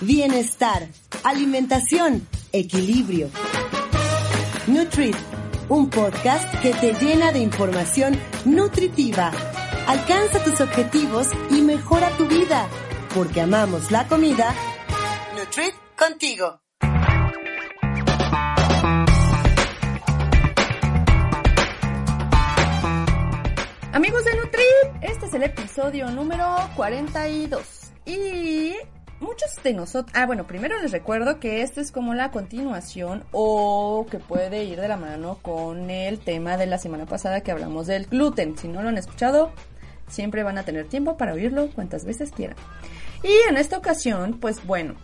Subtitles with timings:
[0.00, 0.88] bienestar,
[1.24, 3.30] alimentación, equilibrio.
[4.66, 5.16] Nutrit,
[5.68, 9.32] un podcast que te llena de información nutritiva.
[9.86, 12.66] Alcanza tus objetivos y mejora tu vida,
[13.14, 14.54] porque amamos la comida.
[15.36, 16.60] Nutrit contigo.
[23.92, 27.90] Amigos de Nutrit, este es el episodio número 42.
[28.06, 28.74] Y
[29.20, 30.12] muchos de nosotros...
[30.14, 34.80] Ah, bueno, primero les recuerdo que esto es como la continuación o que puede ir
[34.80, 38.58] de la mano con el tema de la semana pasada que hablamos del gluten.
[38.58, 39.52] Si no lo han escuchado,
[40.08, 42.56] siempre van a tener tiempo para oírlo cuantas veces quieran.
[43.22, 44.96] Y en esta ocasión, pues bueno,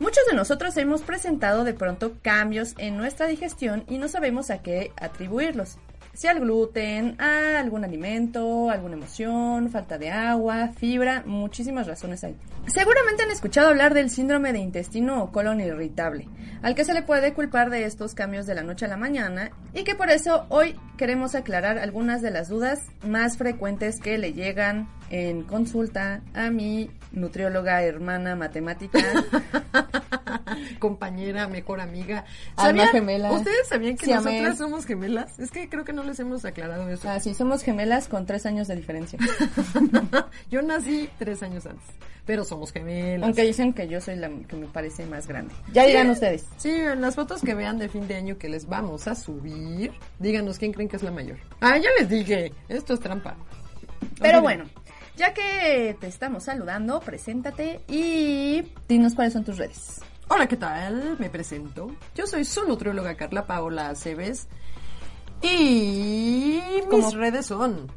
[0.00, 4.60] Muchos de nosotros hemos presentado de pronto cambios en nuestra digestión y no sabemos a
[4.60, 5.78] qué atribuirlos
[6.14, 12.36] si al gluten, algún alimento, alguna emoción, falta de agua, fibra, muchísimas razones hay.
[12.66, 16.28] Seguramente han escuchado hablar del síndrome de intestino o colon irritable,
[16.62, 19.50] al que se le puede culpar de estos cambios de la noche a la mañana
[19.74, 24.32] y que por eso hoy queremos aclarar algunas de las dudas más frecuentes que le
[24.32, 28.98] llegan en consulta a mi nutrióloga, hermana, matemática.
[30.78, 32.24] Compañera, mejor amiga.
[32.56, 33.32] Alma gemela.
[33.32, 34.34] ¿Ustedes sabían que Siamés.
[34.34, 35.38] nosotras somos gemelas?
[35.38, 37.08] Es que creo que no les hemos aclarado eso.
[37.08, 39.18] Ah, sí, somos gemelas con tres años de diferencia.
[40.50, 41.84] Yo nací tres años antes,
[42.24, 43.24] pero somos gemelas.
[43.24, 45.54] Aunque dicen que yo soy la que me parece más grande.
[45.72, 46.46] Ya dirán ustedes.
[46.56, 49.92] Sí, en las fotos que vean de fin de año que les vamos a subir,
[50.18, 51.38] díganos quién creen que es la mayor.
[51.60, 53.36] Ah, ya les dije, esto es trampa.
[54.20, 54.64] Pero bueno,
[55.16, 60.00] ya que te estamos saludando, preséntate y dinos cuáles son tus redes.
[60.28, 61.16] Hola, ¿qué tal?
[61.18, 61.90] Me presento.
[62.14, 64.48] Yo soy su nutrióloga Carla Paola Aceves
[65.42, 67.06] y ¿Cómo?
[67.06, 67.90] mis redes son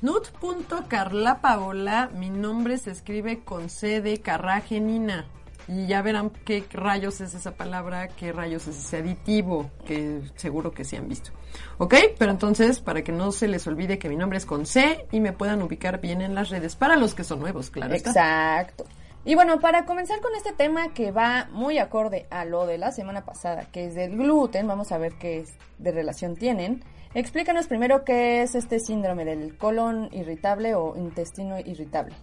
[0.00, 5.26] nut.carlapaola, mi nombre se escribe con C de carragenina.
[5.68, 10.72] Y ya verán qué rayos es esa palabra, qué rayos es ese aditivo, que seguro
[10.72, 11.30] que sí han visto.
[11.78, 11.94] ¿Ok?
[12.18, 15.20] Pero entonces, para que no se les olvide que mi nombre es con C y
[15.20, 17.94] me puedan ubicar bien en las redes, para los que son nuevos, claro.
[17.94, 18.10] está.
[18.10, 18.84] Exacto.
[19.24, 22.90] Y bueno, para comenzar con este tema que va muy acorde a lo de la
[22.90, 26.82] semana pasada, que es del gluten, vamos a ver qué es de relación tienen.
[27.14, 32.16] Explícanos primero qué es este síndrome del colon irritable o intestino irritable.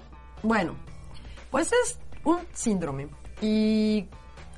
[0.44, 0.76] Bueno,
[1.52, 3.08] pues es un síndrome
[3.42, 4.06] y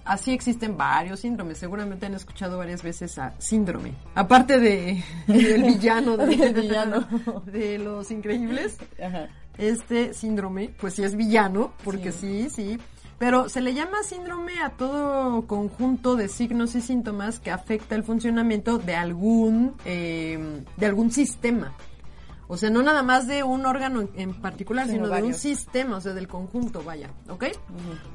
[0.05, 1.57] así existen varios síndromes.
[1.57, 3.93] Seguramente han escuchado varias veces a síndrome.
[4.15, 7.07] Aparte de del villano de, Del villano.
[7.45, 9.27] de los increíbles, Ajá.
[9.57, 12.77] este síndrome, pues sí es villano, porque sí, sí.
[13.19, 18.03] Pero se le llama síndrome a todo conjunto de signos y síntomas que afecta el
[18.03, 21.71] funcionamiento de algún, eh, de algún sistema.
[22.51, 25.95] O sea, no nada más de un órgano en, particular, Sino sino, de un sistema,
[25.95, 27.45] o sea, del conjunto, vaya, ¿ok?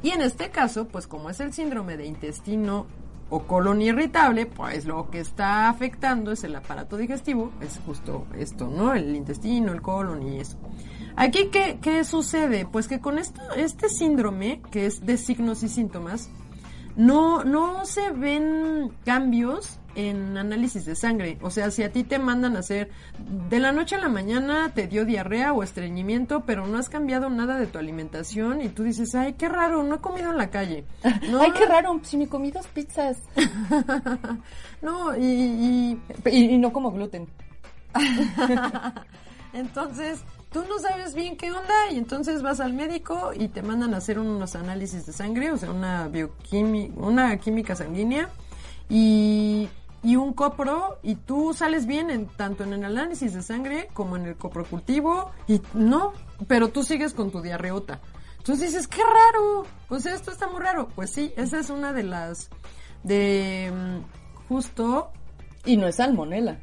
[0.02, 2.84] Y en este caso, pues como es el síndrome de intestino
[3.30, 8.68] o colon irritable, pues lo que está afectando es el aparato digestivo, es justo esto,
[8.68, 8.92] ¿no?
[8.92, 10.58] El intestino, el colon y eso.
[11.16, 12.66] Aquí, ¿qué, qué sucede?
[12.70, 16.28] Pues que con esto, este síndrome, que es de signos y síntomas,
[16.94, 21.38] no, no se ven cambios en análisis de sangre.
[21.40, 22.90] O sea, si a ti te mandan a hacer
[23.48, 27.30] de la noche a la mañana te dio diarrea o estreñimiento, pero no has cambiado
[27.30, 30.50] nada de tu alimentación y tú dices, ay, qué raro, no he comido en la
[30.50, 30.84] calle.
[31.30, 33.18] No, Ay, qué raro, si me comí dos pizzas.
[34.82, 37.26] no, y, y Y, y no como gluten.
[39.54, 40.20] entonces
[40.52, 43.96] tú no sabes bien qué onda y entonces vas al médico y te mandan a
[43.96, 48.28] hacer unos análisis de sangre, o sea, una bioquímica, una química sanguínea
[48.88, 49.68] y,
[50.02, 54.16] y un copro y tú sales bien en, tanto en el análisis de sangre como
[54.16, 56.12] en el coprocultivo y no,
[56.46, 58.00] pero tú sigues con tu diarreota.
[58.38, 59.66] Entonces dices, qué raro,
[59.98, 60.88] sea, esto está muy raro.
[60.94, 62.48] Pues sí, esa es una de las,
[63.02, 65.10] de, mm, justo
[65.64, 66.60] Y no es salmonela.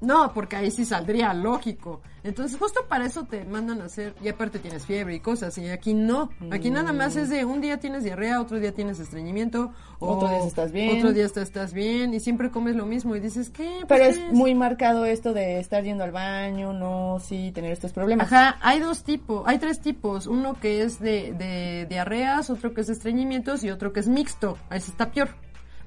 [0.00, 2.02] No, porque ahí sí saldría lógico.
[2.22, 5.68] Entonces, justo para eso te mandan a hacer, y aparte tienes fiebre y cosas, y
[5.68, 6.30] aquí no.
[6.50, 10.28] Aquí nada más es de un día tienes diarrea, otro día tienes estreñimiento, o Otro
[10.28, 10.98] día estás bien.
[10.98, 13.84] Otro día estás, bien, y siempre comes lo mismo, y dices, ¿qué?
[13.86, 17.92] Pero es ¿qué muy marcado esto de estar yendo al baño, no, sí, tener estos
[17.92, 18.26] problemas.
[18.32, 20.26] Ajá, hay dos tipos, hay tres tipos.
[20.26, 24.58] Uno que es de, de diarreas, otro que es estreñimientos y otro que es mixto.
[24.70, 25.28] Ese está peor.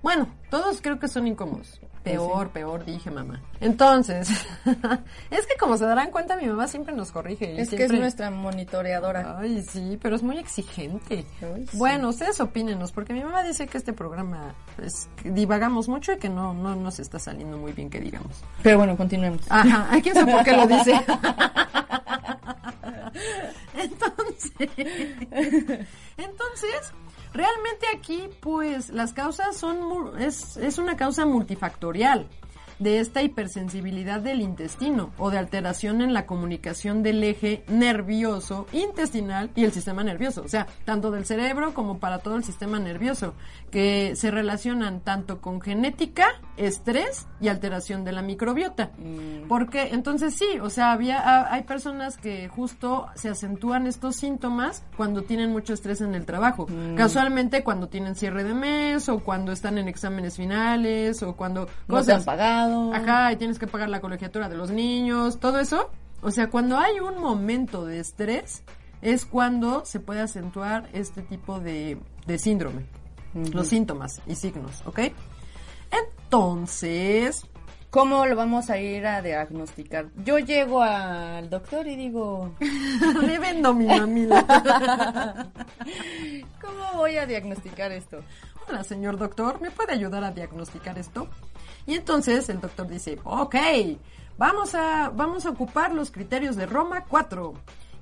[0.02, 1.80] Bueno, todos creo que son incómodos.
[2.04, 3.42] Peor, peor, dije mamá.
[3.60, 4.30] Entonces,
[5.32, 7.60] es que como se darán cuenta, mi mamá siempre nos corrige.
[7.60, 9.38] Es que es nuestra monitoreadora.
[9.38, 11.26] Ay, sí, pero es muy exigente.
[11.42, 11.78] Ay, sí.
[11.78, 16.18] Bueno, ustedes opínenos, porque mi mamá dice que este programa, pues, que divagamos mucho y
[16.18, 18.44] que no, no nos está saliendo muy bien, que digamos.
[18.64, 19.42] Pero bueno, continuemos.
[19.50, 20.94] Ajá, hay quién sabe por qué lo dice.
[23.74, 24.52] Entonces,
[26.18, 26.94] entonces,
[27.34, 32.28] Realmente aquí, pues, las causas son, es, es una causa multifactorial
[32.80, 39.50] de esta hipersensibilidad del intestino o de alteración en la comunicación del eje nervioso intestinal
[39.56, 43.34] y el sistema nervioso, o sea, tanto del cerebro como para todo el sistema nervioso,
[43.72, 46.28] que se relacionan tanto con genética,
[46.58, 48.92] estrés y alteración de la microbiota.
[49.48, 54.84] Porque entonces sí, o sea, había ha- hay personas que justo se acentúan estos síntomas
[54.98, 56.68] cuando tienen mucho estrés en el trabajo.
[56.96, 61.96] Casualmente cuando tienen cierre de mes o cuando están en exámenes finales o cuando No
[62.08, 62.69] te han pagado.
[62.94, 65.90] Ajá, y tienes que pagar la colegiatura de los niños, todo eso.
[66.22, 68.64] O sea, cuando hay un momento de estrés,
[69.02, 72.86] es cuando se puede acentuar este tipo de, de síndrome.
[73.34, 75.00] Los síntomas y signos, ¿ok?
[75.92, 77.46] Entonces,
[77.90, 80.10] ¿Cómo lo vamos a ir a diagnosticar?
[80.24, 82.54] Yo llego al doctor y digo,
[83.24, 84.46] le vendo mi mamila.
[86.62, 88.20] ¿cómo voy a diagnosticar esto?
[88.68, 91.30] Hola, señor doctor, ¿me puede ayudar a diagnosticar esto?
[91.90, 93.56] Y entonces el doctor dice, ok,
[94.38, 97.54] vamos a, vamos a ocupar los criterios de Roma 4.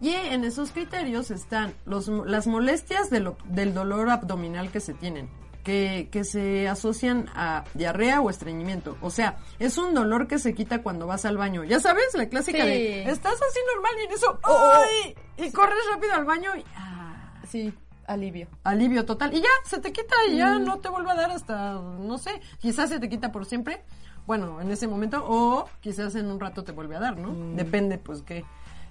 [0.01, 4.93] Y en esos criterios están los, las molestias de lo- del dolor abdominal que se
[4.93, 5.29] tienen,
[5.63, 8.97] que, que se asocian a diarrea o estreñimiento.
[9.01, 11.63] O sea, es un dolor que se quita cuando vas al baño.
[11.63, 12.67] Ya sabes, la clásica Sí.
[12.69, 14.71] de, estás así normal y en eso, Oh, oh.
[14.75, 15.15] ¡ay!
[15.37, 16.63] Y corres rápido al baño y...
[16.75, 17.73] ah, Sí,
[18.07, 18.47] alivio.
[18.63, 19.33] alivio total.
[19.33, 22.41] Y ya, se te quita y ya no te vuelve a dar hasta, no sé,
[22.59, 23.83] quizás se te quita por siempre,
[24.25, 27.55] bueno, en ese momento, o quizás en un rato te vuelve a dar, ¿no?
[27.55, 28.43] Depende, pues, qué.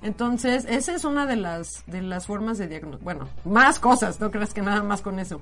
[0.03, 3.05] Entonces, esa es una de las, de las formas de diagnóstico.
[3.05, 5.41] Bueno, más cosas, no creas que nada más con eso.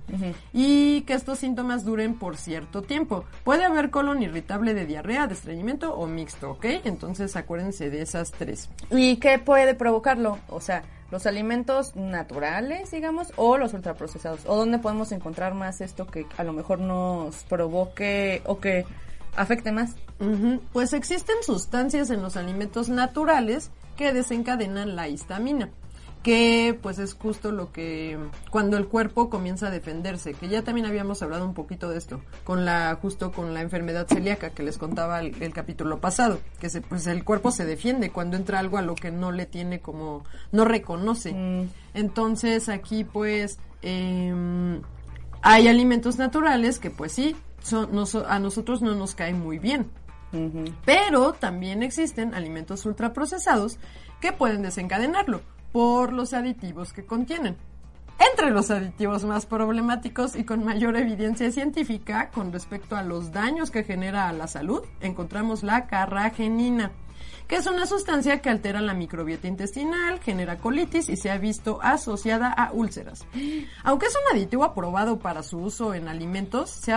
[0.53, 3.25] Y que estos síntomas duren por cierto tiempo.
[3.45, 6.65] Puede haber colon irritable de diarrea, de estreñimiento o mixto, ¿ok?
[6.85, 8.71] Entonces, acuérdense de esas tres.
[8.91, 10.39] ¿Y qué puede provocarlo?
[10.49, 14.41] O sea, los alimentos naturales, digamos, o los ultraprocesados.
[14.47, 18.85] ¿O dónde podemos encontrar más esto que a lo mejor nos provoque o que
[19.37, 19.95] afecte más?
[20.73, 25.70] Pues existen sustancias en los alimentos naturales que desencadenan la histamina,
[26.25, 28.19] que pues es justo lo que
[28.50, 32.23] cuando el cuerpo comienza a defenderse, que ya también habíamos hablado un poquito de esto,
[32.44, 36.70] con la justo con la enfermedad celíaca que les contaba el, el capítulo pasado, que
[36.70, 39.81] se, pues el cuerpo se defiende cuando entra algo a lo que no le tiene
[39.81, 41.35] como no reconoce.
[41.35, 41.69] Mm.
[41.93, 44.81] Entonces aquí pues em,
[45.43, 47.91] hay alimentos naturales que pues sí, son,
[48.26, 49.91] a nosotros no nos caen muy bien.
[50.84, 53.78] Pero también existen alimentos ultraprocesados
[54.20, 55.42] que pueden desencadenarlo
[55.72, 57.56] por los aditivos que contienen.
[58.19, 63.70] Entre los aditivos más problemáticos y con mayor evidencia científica con respecto a los daños
[63.70, 66.92] que genera a la salud, encontramos la carragenina,
[67.49, 71.79] que es una sustancia que altera la microbiota intestinal, genera colitis y se ha visto
[71.82, 73.26] asociada a úlceras.
[73.82, 76.94] Aunque es un aditivo aprobado para su uso en alimentos, se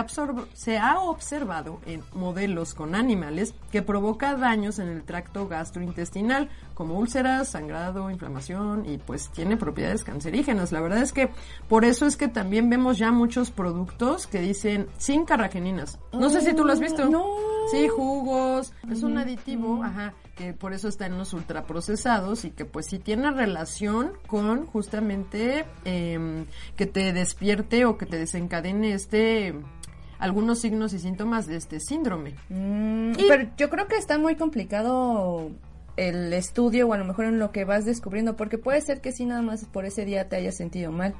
[0.54, 6.98] se ha observado en modelos con animales que provoca daños en el tracto gastrointestinal, como
[6.98, 10.72] úlceras, sangrado, inflamación y pues tiene propiedades cancerígenas.
[10.72, 11.30] La verdad es que
[11.68, 15.98] por eso es que también vemos ya muchos productos que dicen sin carrageninas.
[16.12, 17.08] No sé si tú lo has visto.
[17.08, 17.24] No.
[17.70, 18.72] Sí, jugos.
[18.90, 22.98] Es un aditivo, ajá, que por eso está en los ultraprocesados y que pues sí
[22.98, 29.54] tiene relación con justamente em, que te despierte o que te desencadene este
[30.18, 32.34] algunos signos y síntomas de este síndrome.
[32.48, 35.50] Mm, Y- Pero yo creo que está muy complicado
[35.96, 39.12] el estudio o a lo mejor en lo que vas descubriendo, porque puede ser que
[39.12, 41.14] sí nada más por ese día te hayas sentido mal,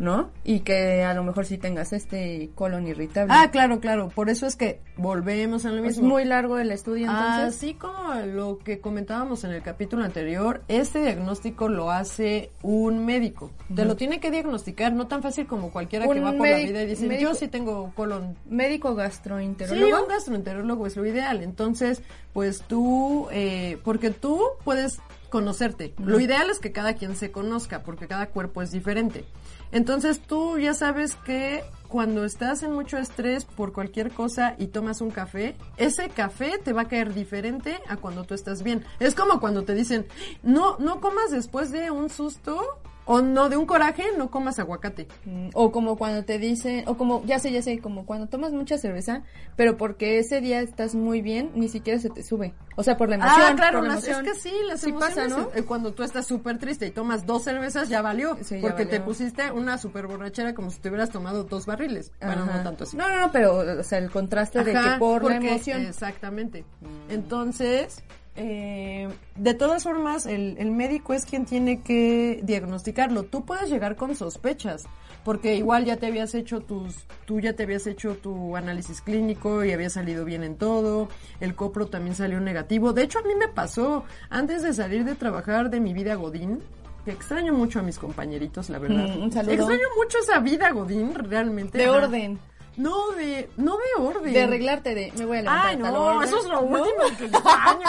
[0.00, 0.30] ¿no?
[0.44, 3.32] Y que a lo mejor sí tengas este colon irritable.
[3.36, 4.08] Ah, claro, claro.
[4.08, 6.08] Por eso es que volvemos a lo es mismo.
[6.08, 7.54] muy largo el estudio entonces.
[7.54, 13.50] Así como lo que comentábamos en el capítulo anterior, este diagnóstico lo hace un médico.
[13.74, 16.82] Te lo tiene que diagnosticar, no tan fácil como cualquiera que va por la vida
[16.82, 20.02] y dice, médico- yo sí tengo colon Médico Sí, gastroenterólogo.
[20.04, 21.42] un gastroenterólogo es lo ideal.
[21.42, 22.02] Entonces,
[22.32, 24.98] pues tú, eh, porque tú puedes
[25.30, 25.94] conocerte.
[25.98, 29.24] Lo ideal es que cada quien se conozca, porque cada cuerpo es diferente.
[29.72, 35.00] Entonces tú ya sabes que cuando estás en mucho estrés por cualquier cosa y tomas
[35.00, 38.84] un café, ese café te va a caer diferente a cuando tú estás bien.
[38.98, 40.06] Es como cuando te dicen,
[40.42, 45.08] no, no comas después de un susto o no de un coraje, no comas aguacate.
[45.24, 48.52] Mm, O como cuando te dicen, o como, ya sé, ya sé, como cuando tomas
[48.52, 49.22] mucha cerveza,
[49.56, 52.54] pero porque ese día estás muy bien, ni siquiera se te sube.
[52.76, 53.36] O sea, por la emoción.
[53.40, 54.26] Ah, claro, por la emoción.
[54.26, 55.48] es que sí, las Sí pasa, ¿no?
[55.54, 58.36] eh, Cuando tú estás súper triste y tomas dos cervezas, ya valió.
[58.42, 62.12] Sí, ya porque te pusiste una súper borrachera como si te hubieras tomado dos barriles.
[62.20, 62.96] Bueno, no tanto así.
[62.96, 65.82] No, no, no, pero, o sea, el contraste de que por la emoción.
[65.86, 66.64] Exactamente.
[67.08, 68.02] Entonces,
[68.40, 73.24] eh, de todas formas, el, el médico es quien tiene que diagnosticarlo.
[73.24, 74.86] Tú puedes llegar con sospechas.
[75.24, 79.64] porque igual ya te habías hecho tus, tú ya te habías hecho tu análisis clínico
[79.64, 81.08] y había salido bien en todo,
[81.40, 82.92] el copro también salió negativo.
[82.92, 86.60] De hecho, a mí me pasó, antes de salir de trabajar de mi vida Godín,
[87.04, 89.08] que extraño mucho a mis compañeritos, la verdad.
[89.08, 89.52] Mm, un saludo.
[89.52, 91.76] Extraño mucho esa vida Godín, realmente.
[91.78, 91.96] De Ajá.
[92.06, 92.38] orden.
[92.76, 94.32] No, de, no de orden.
[94.32, 97.88] De arreglarte de, me voy a levantar Ay, no, eso es lo último que extraño.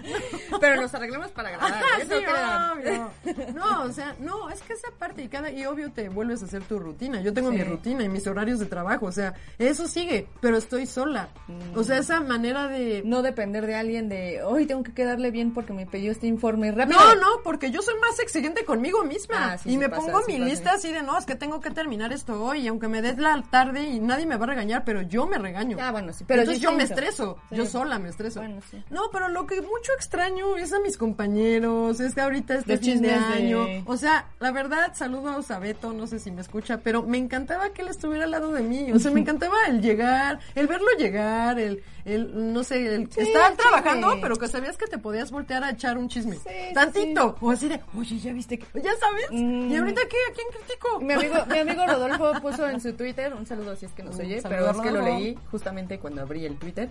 [0.59, 1.81] Pero nos arreglamos para agradar.
[1.99, 2.05] ¿eh?
[2.07, 2.71] Sí, No crean.
[2.71, 3.53] obvio.
[3.53, 6.45] No, o sea, no, es que esa parte y cada y obvio te vuelves a
[6.45, 7.21] hacer tu rutina.
[7.21, 7.57] Yo tengo Sí.
[7.57, 11.29] mi rutina y mis horarios de trabajo, o sea, eso sigue, pero estoy sola.
[11.75, 15.53] O sea, esa manera de No depender de alguien de, hoy tengo que quedarle bien
[15.53, 16.99] porque me pidió este informe rápido.
[16.99, 19.53] No, no, porque yo soy más exigente conmigo misma.
[19.53, 21.71] Ah, sí, y me pasa, pongo mi lista así de, no, es que tengo que
[21.71, 24.83] terminar esto hoy, y aunque me des la tarde y nadie me va a regañar,
[24.85, 25.77] pero yo me regaño.
[25.79, 28.39] Ah, bueno, sí, pero Entonces sí yo me estreso, yo sola me estreso.
[28.39, 28.83] Bueno, sí.
[28.89, 32.85] No, pero lo que mucho extraño es a mis compañeros, es que ahorita este Los
[32.85, 33.65] fin de de- año.
[33.85, 37.69] O sea, la verdad, saludos a Beto, no sé si me escucha, pero me encantaba
[37.71, 38.91] que él estuviera al lado de mí.
[38.91, 43.21] O sea, me encantaba el llegar, el verlo llegar, el, el no sé, el Sí,
[43.21, 46.35] estar el trabajando, pero que sabías que te podías voltear a echar un chisme.
[46.37, 47.35] Sí, Tantito.
[47.41, 49.27] O así de, oye, ya viste que, ya sabes.
[49.31, 49.71] Mm.
[49.71, 50.17] ¿Y ahorita qué?
[50.29, 50.99] ¿A quién critico?
[51.01, 54.17] Mi amigo, mi amigo Rodolfo puso en su Twitter, un saludo si es que nos
[54.19, 56.89] oye, pero es que lo leí justamente cuando abrí el Twitter,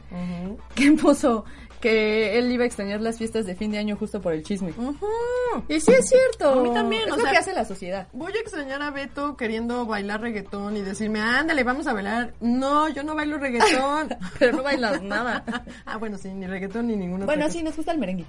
[0.74, 1.44] que puso
[1.80, 4.70] que él iba a extrañar las fiestas de fin de año justo por el chisme.
[4.76, 5.06] Ujú.
[5.68, 6.60] Y sí es cierto.
[6.60, 8.08] A mí también, es o lo sea- que hace la sociedad.
[8.12, 12.34] Voy a extrañar a Beto queriendo bailar reggaetón y decirme, ándale, vamos a bailar.
[12.40, 14.10] No, yo no bailo reggaetón.
[14.38, 15.44] Pero no bailas nada.
[15.86, 18.26] ah, bueno, sí, ni reggaetón ni ninguna Bueno, otra sí, nos gusta el merengue.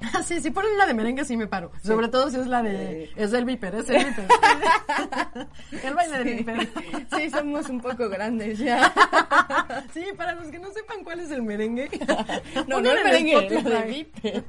[0.24, 1.70] sí, si ponen la de merengue sí me paro.
[1.82, 3.10] Sobre todo si es la de...
[3.16, 4.26] Es el viper, es el viper.
[5.84, 6.68] el baile del viper.
[7.16, 8.92] Sí, somos un poco grandes ya.
[9.92, 11.88] sí, para los que no sepan cuál es el merengue.
[12.66, 13.70] No, no el en merengue, Spotify.
[13.70, 14.44] de viper.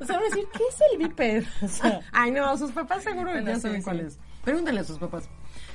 [0.00, 1.44] O sea, van a decir, ¿qué es el viper?
[1.62, 3.84] O sea, Ay, no, sus papás seguro Bueno, ya sí, saben sí.
[3.84, 4.18] cuál es.
[4.44, 5.28] Pregúntenle a sus papás.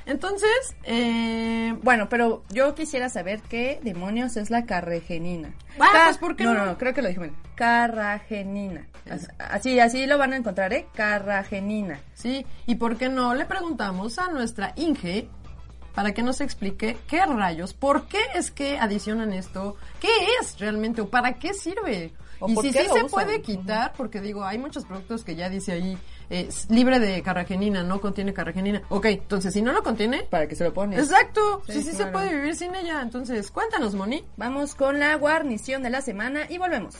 [0.06, 0.50] Entonces,
[0.82, 5.54] eh, Bueno, pero yo quisiera saber qué demonios es la carragenina.
[5.80, 6.66] Ah, pues, ¿por qué no, no?
[6.66, 7.32] no, creo que lo dije mal.
[7.54, 8.86] Carragenina.
[9.08, 10.86] As- Así, así lo van a encontrar, ¿eh?
[10.94, 12.00] Carragenina.
[12.14, 15.28] Sí, y por qué no le preguntamos a nuestra Inge
[15.94, 20.08] para que nos explique qué rayos, por qué es que adicionan esto, qué
[20.40, 22.12] es realmente o para qué sirve.
[22.40, 23.06] ¿O y si sí se usan?
[23.08, 25.96] puede quitar, porque digo, hay muchos productos que ya dice ahí
[26.30, 28.82] es libre de carragenina, no contiene carragenina.
[28.88, 30.98] Ok, entonces si no lo contiene, Para que se lo pones.
[30.98, 33.00] exacto, Sí, sí, sí se puede vivir sin ella.
[33.02, 34.24] Entonces, cuéntanos, Moni.
[34.36, 36.94] Vamos con la guarnición de la semana y volvemos.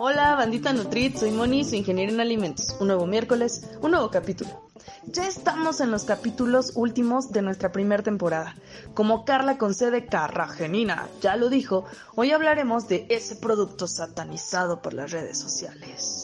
[0.00, 2.76] Hola, bandita Nutrit, soy Moni, su ingeniero en alimentos.
[2.80, 4.67] Un nuevo miércoles, un nuevo capítulo.
[5.06, 8.54] Ya estamos en los capítulos últimos de nuestra primera temporada.
[8.94, 14.82] Como Carla con C de Carragenina ya lo dijo, hoy hablaremos de ese producto satanizado
[14.82, 16.22] por las redes sociales.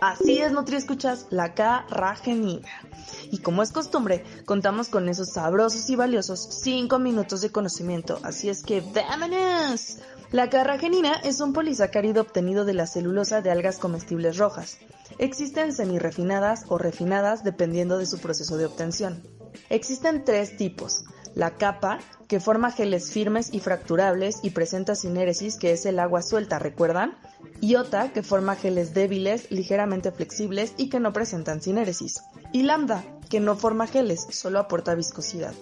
[0.00, 2.68] Así es, Nutri Escuchas, la carragenina.
[3.30, 8.48] Y como es costumbre, contamos con esos sabrosos y valiosos 5 minutos de conocimiento, así
[8.48, 9.98] es que ¡vámonos!
[10.30, 14.76] La carragenina es un polisacárido obtenido de la celulosa de algas comestibles rojas.
[15.16, 19.22] Existen semirefinadas o refinadas dependiendo de su proceso de obtención.
[19.70, 21.04] Existen tres tipos.
[21.34, 26.20] La capa, que forma geles firmes y fracturables y presenta sinéresis, que es el agua
[26.20, 27.16] suelta, ¿recuerdan?
[27.62, 32.22] Iota, que forma geles débiles, ligeramente flexibles y que no presentan sinéresis.
[32.52, 35.54] Y lambda, que no forma geles, solo aporta viscosidad.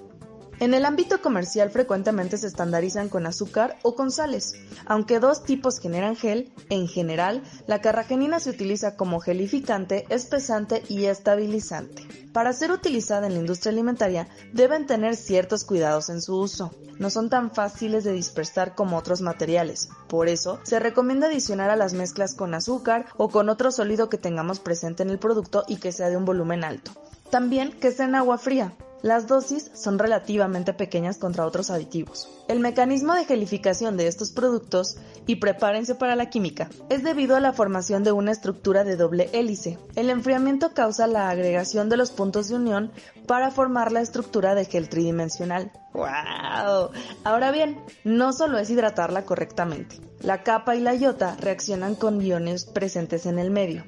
[0.59, 4.55] En el ámbito comercial frecuentemente se estandarizan con azúcar o con sales.
[4.87, 11.05] Aunque dos tipos generan gel, en general, la carragenina se utiliza como gelificante, espesante y
[11.05, 12.07] estabilizante.
[12.33, 16.71] Para ser utilizada en la industria alimentaria, deben tener ciertos cuidados en su uso.
[16.99, 19.91] No son tan fáciles de dispersar como otros materiales.
[20.09, 24.17] Por eso, se recomienda adicionar a las mezclas con azúcar o con otro sólido que
[24.17, 26.93] tengamos presente en el producto y que sea de un volumen alto.
[27.31, 28.73] También que sea en agua fría.
[29.07, 32.29] Las dosis son relativamente pequeñas contra otros aditivos.
[32.49, 34.97] El mecanismo de gelificación de estos productos,
[35.29, 39.31] y prepárense para la química, es debido a la formación de una estructura de doble
[39.33, 39.79] hélice.
[39.95, 42.91] El enfriamiento causa la agregación de los puntos de unión
[43.29, 45.71] para formar la estructura de gel tridimensional.
[45.93, 46.91] ¡Wow!
[47.23, 50.01] Ahora bien, no solo es hidratarla correctamente.
[50.21, 53.85] La capa y la iota reaccionan con iones presentes en el medio,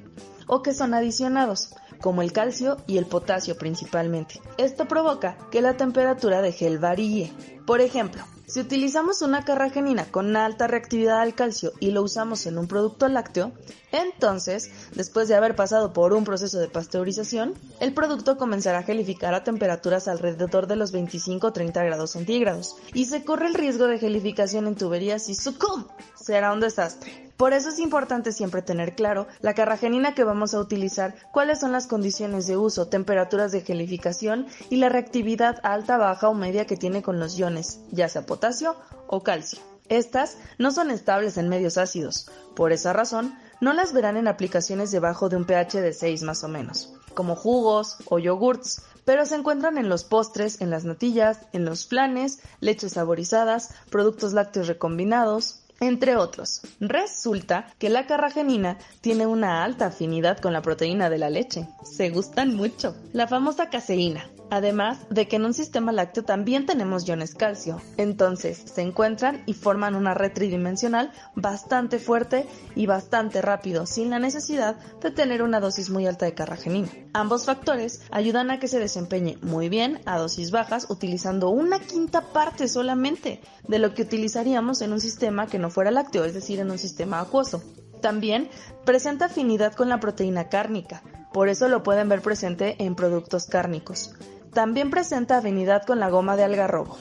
[0.47, 4.41] o que son adicionados como el calcio y el potasio principalmente.
[4.57, 7.33] Esto provoca que la temperatura de gel varíe.
[7.65, 12.57] Por ejemplo, Si utilizamos una carragenina con alta reactividad al calcio y lo usamos en
[12.57, 13.51] un producto lácteo,
[13.91, 19.35] entonces, después de haber pasado por un proceso de pasteurización, el producto comenzará a gelificar
[19.35, 24.65] a temperaturas alrededor de los 25-30 grados centígrados y se corre el riesgo de gelificación
[24.65, 25.85] en tuberías y ¡sucum!
[26.15, 27.28] será un desastre.
[27.39, 31.71] Por eso es importante siempre tener claro la carragenina que vamos a utilizar, cuáles son
[31.71, 36.75] las condiciones de uso, temperaturas de gelificación y la reactividad alta, baja o media que
[36.75, 38.75] tiene con los iones, ya sea potasio
[39.07, 39.61] o calcio.
[39.87, 42.29] Estas no son estables en medios ácidos.
[42.57, 46.43] Por esa razón, no las verán en aplicaciones debajo de un pH de 6 más
[46.43, 51.39] o menos, como jugos o yogurts, pero se encuentran en los postres, en las natillas,
[51.53, 56.61] en los flanes, leches saborizadas, productos lácteos recombinados, entre otros.
[56.79, 61.67] Resulta que la carragenina tiene una alta afinidad con la proteína de la leche.
[61.83, 62.95] Se gustan mucho.
[63.13, 68.57] La famosa caseína, Además de que en un sistema lácteo también tenemos iones calcio, entonces
[68.65, 74.75] se encuentran y forman una red tridimensional bastante fuerte y bastante rápido, sin la necesidad
[75.01, 76.89] de tener una dosis muy alta de carragenina.
[77.13, 82.21] Ambos factores ayudan a que se desempeñe muy bien a dosis bajas utilizando una quinta
[82.21, 86.59] parte solamente de lo que utilizaríamos en un sistema que no fuera lácteo, es decir,
[86.59, 87.63] en un sistema acuoso.
[88.01, 88.49] También
[88.83, 91.03] presenta afinidad con la proteína cárnica,
[91.33, 94.15] por eso lo pueden ver presente en productos cárnicos.
[94.53, 96.97] También presenta afinidad con la goma de algarrobo.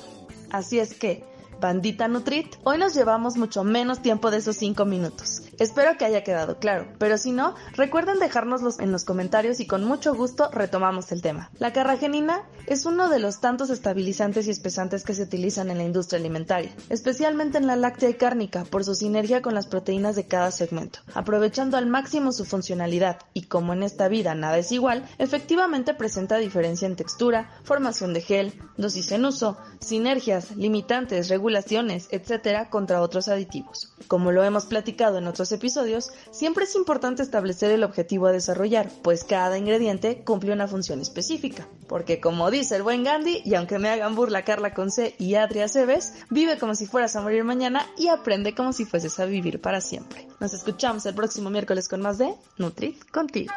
[0.50, 1.25] Así es que,
[1.61, 5.48] bandita Nutrit, hoy nos llevamos mucho menos tiempo de esos 5 minutos.
[5.58, 9.84] Espero que haya quedado claro, pero si no, recuerden dejárnoslos en los comentarios y con
[9.84, 11.50] mucho gusto retomamos el tema.
[11.58, 15.84] La carragenina es uno de los tantos estabilizantes y espesantes que se utilizan en la
[15.84, 20.28] industria alimentaria, especialmente en la láctea y cárnica por su sinergia con las proteínas de
[20.28, 25.08] cada segmento, aprovechando al máximo su funcionalidad y como en esta vida nada es igual,
[25.18, 32.68] efectivamente presenta diferencia en textura, formación de gel, dosis en uso, sinergias, limitantes, regulaciones, etc.
[32.70, 33.92] contra otros aditivos.
[34.06, 38.90] Como lo hemos platicado en otros episodios, siempre es importante establecer el objetivo a desarrollar,
[39.02, 41.67] pues cada ingrediente cumple una función específica.
[41.88, 45.69] Porque como dice el buen Gandhi, y aunque me hagan burla Carla Conce y Adria
[45.69, 49.61] Cebes, vive como si fueras a morir mañana y aprende como si fueses a vivir
[49.61, 50.28] para siempre.
[50.40, 53.52] Nos escuchamos el próximo miércoles con más de Nutri contigo.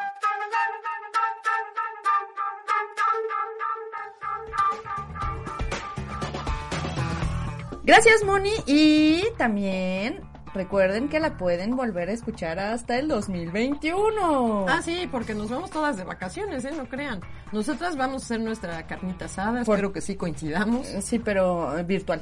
[7.84, 8.52] Gracias, Moni.
[8.66, 10.20] Y también
[10.54, 14.66] Recuerden que la pueden volver a escuchar hasta el 2021.
[14.68, 16.72] Ah, sí, porque nos vamos todas de vacaciones, ¿eh?
[16.76, 17.20] No crean.
[17.52, 20.86] Nosotras vamos a hacer nuestra carnita asada, espero que sí coincidamos.
[21.02, 22.20] Sí, pero eh, virtual.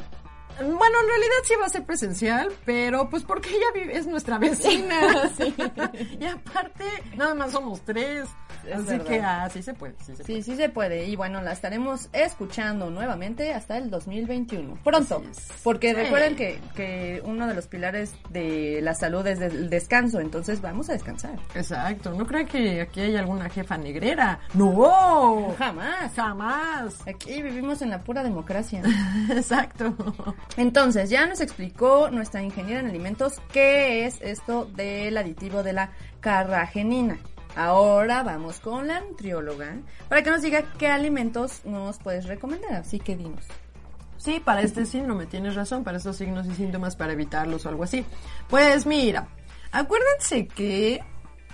[0.58, 5.28] Bueno, en realidad sí va a ser presencial, pero pues porque ella es nuestra vecina.
[5.36, 5.54] sí.
[6.20, 6.84] Y aparte,
[7.16, 8.28] nada más somos tres.
[8.72, 9.94] Así que así se puede.
[10.04, 11.06] Sí, se sí, sí se puede.
[11.06, 14.78] Y bueno, la estaremos escuchando nuevamente hasta el 2021.
[14.84, 15.22] Pronto.
[15.62, 20.20] Porque recuerden que, que uno de los pilares de la salud es el descanso.
[20.20, 21.38] Entonces vamos a descansar.
[21.54, 22.12] Exacto.
[22.14, 24.40] No crean que aquí hay alguna jefa negrera.
[24.54, 25.54] No.
[25.58, 26.12] Jamás.
[26.14, 27.06] Jamás.
[27.06, 28.82] Aquí vivimos en la pura democracia.
[29.30, 29.94] Exacto.
[30.56, 35.90] Entonces, ya nos explicó nuestra ingeniera en alimentos qué es esto del aditivo de la
[36.20, 37.18] carragenina.
[37.56, 39.76] Ahora vamos con la nutrióloga
[40.08, 42.74] para que nos diga qué alimentos nos puedes recomendar.
[42.74, 43.44] Así que dinos.
[44.16, 47.84] Sí, para este síndrome tienes razón, para estos signos y síntomas, para evitarlos o algo
[47.84, 48.04] así.
[48.48, 49.28] Pues mira,
[49.72, 51.02] acuérdense que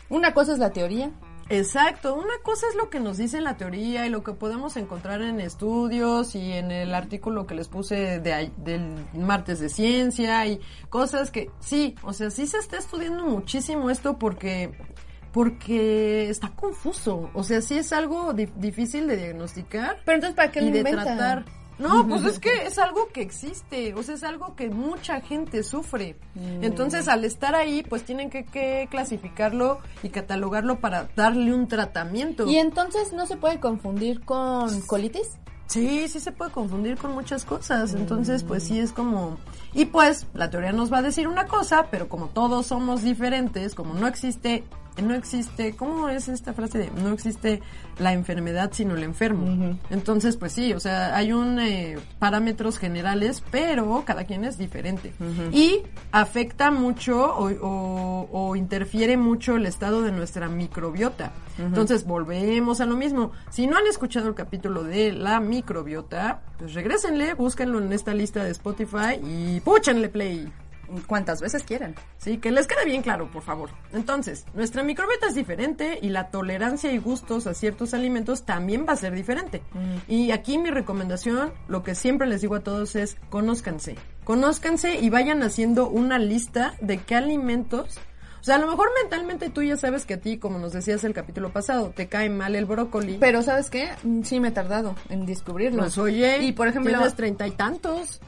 [0.09, 1.13] una cosa es la teoría
[1.49, 5.23] Exacto, una cosa es lo que nos dice la teoría y lo que podemos encontrar
[5.23, 10.61] en estudios y en el artículo que les puse de, del martes de ciencia y
[10.89, 14.73] cosas que sí, o sea, sí se está estudiando muchísimo esto porque
[15.37, 19.99] porque está confuso, o sea, sí es algo difícil de diagnosticar.
[20.07, 21.45] Pero entonces para qué y de tratar.
[21.79, 25.63] No, pues es que es algo que existe, o sea, es algo que mucha gente
[25.63, 26.17] sufre.
[26.37, 26.65] Mm.
[26.65, 32.47] Entonces, al estar ahí, pues tienen que, que, clasificarlo y catalogarlo para darle un tratamiento.
[32.49, 35.37] ¿Y entonces no se puede confundir con colitis?
[35.67, 37.93] Sí, sí se puede confundir con muchas cosas.
[37.93, 39.37] Entonces, pues sí es como...
[39.75, 43.75] Y pues, la teoría nos va a decir una cosa, pero como todos somos diferentes,
[43.75, 44.65] como no existe
[45.03, 47.63] no existe, ¿cómo es esta frase de no existe
[47.99, 49.79] la enfermedad sino el enfermo?
[49.91, 55.13] Entonces, pues sí, o sea, hay un eh, parámetros generales, pero cada quien es diferente.
[55.53, 55.83] Y
[56.13, 61.33] afecta mucho o, o, interfiere mucho el estado de nuestra microbiota.
[61.59, 63.33] Entonces, volvemos a lo mismo.
[63.51, 68.45] Si no han escuchado el capítulo de la microbiota, pues regrésenle, búsquenlo en esta lista
[68.45, 70.53] de Spotify y púchenle play.
[71.07, 71.95] Cuantas veces quieran.
[72.19, 73.71] Sí, que les quede bien claro, por favor.
[73.93, 78.93] Entonces, nuestra microbiota es diferente y la tolerancia y gustos a ciertos alimentos también va
[78.93, 79.63] a ser diferente.
[80.09, 83.97] Y aquí mi recomendación, lo que siempre les digo a todos es, conózcanse.
[84.25, 87.99] Conózcanse y vayan haciendo una lista de qué alimentos
[88.41, 91.03] o sea, a lo mejor mentalmente tú ya sabes que a ti, como nos decías
[91.03, 93.17] el capítulo pasado, te cae mal el brócoli.
[93.19, 93.89] Pero ¿sabes qué?
[94.05, 95.81] Mm, Sí me he tardado en descubrirlo.
[95.83, 98.21] Pues oye, y por ejemplo, tienes treinta y tantos.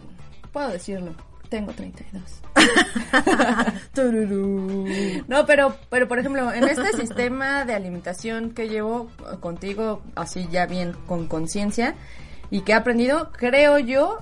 [0.53, 1.15] puedo decirlo,
[1.49, 2.23] tengo 32.
[3.95, 4.87] Tururú.
[5.27, 10.67] No, pero, pero por ejemplo, en este sistema de alimentación que llevo contigo, así ya
[10.67, 11.95] bien con conciencia,
[12.51, 14.19] y que he aprendido, creo yo,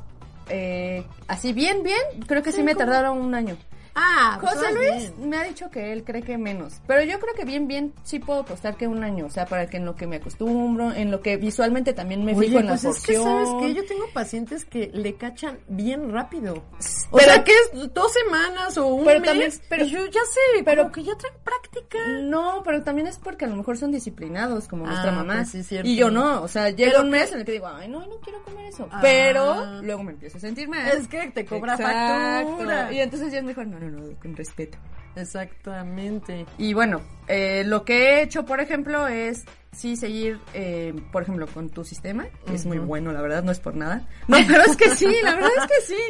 [0.48, 3.56] eh, así bien, bien, creo que sí, me tardaron un año.
[3.98, 5.30] Ah, pues José Luis bien.
[5.30, 8.18] me ha dicho que él cree que menos, pero yo creo que bien, bien sí
[8.18, 11.10] puedo costar que un año, o sea, para que en lo que me acostumbro, en
[11.10, 13.46] lo que visualmente también me Oye, fijo en pues la es que porción.
[13.46, 16.62] sabes que yo tengo pacientes que le cachan bien rápido.
[17.10, 19.28] O Pero- sea, que es dos semanas o un Pero mes.
[19.30, 21.98] también- pero- y yo ya sé, pero- que ya traen práctica.
[22.22, 25.36] No, pero también es porque a lo mejor son disciplinados, como Ah, nuestra mamá.
[25.36, 25.88] pues sí, cierto.
[25.88, 27.88] y yo no, o sea, llega Pero un que- mes en el que digo, ay,
[27.88, 28.88] no, no quiero comer eso.
[28.90, 28.98] Ah.
[29.00, 30.86] Pero luego me empiezo a sentir mal.
[30.88, 32.48] Es que te cobra Exacto.
[32.50, 32.92] factura.
[32.92, 34.78] Y entonces ya es mejor, no, no, no, con respeto.
[35.16, 36.46] Exactamente.
[36.58, 41.46] Y bueno, eh, lo que he hecho, por ejemplo, es sí seguir, eh, por ejemplo,
[41.46, 42.26] con tu sistema.
[42.46, 44.06] que Es muy bueno, la verdad, no es por nada.
[44.28, 46.02] No, pero es que sí, la verdad es que sí.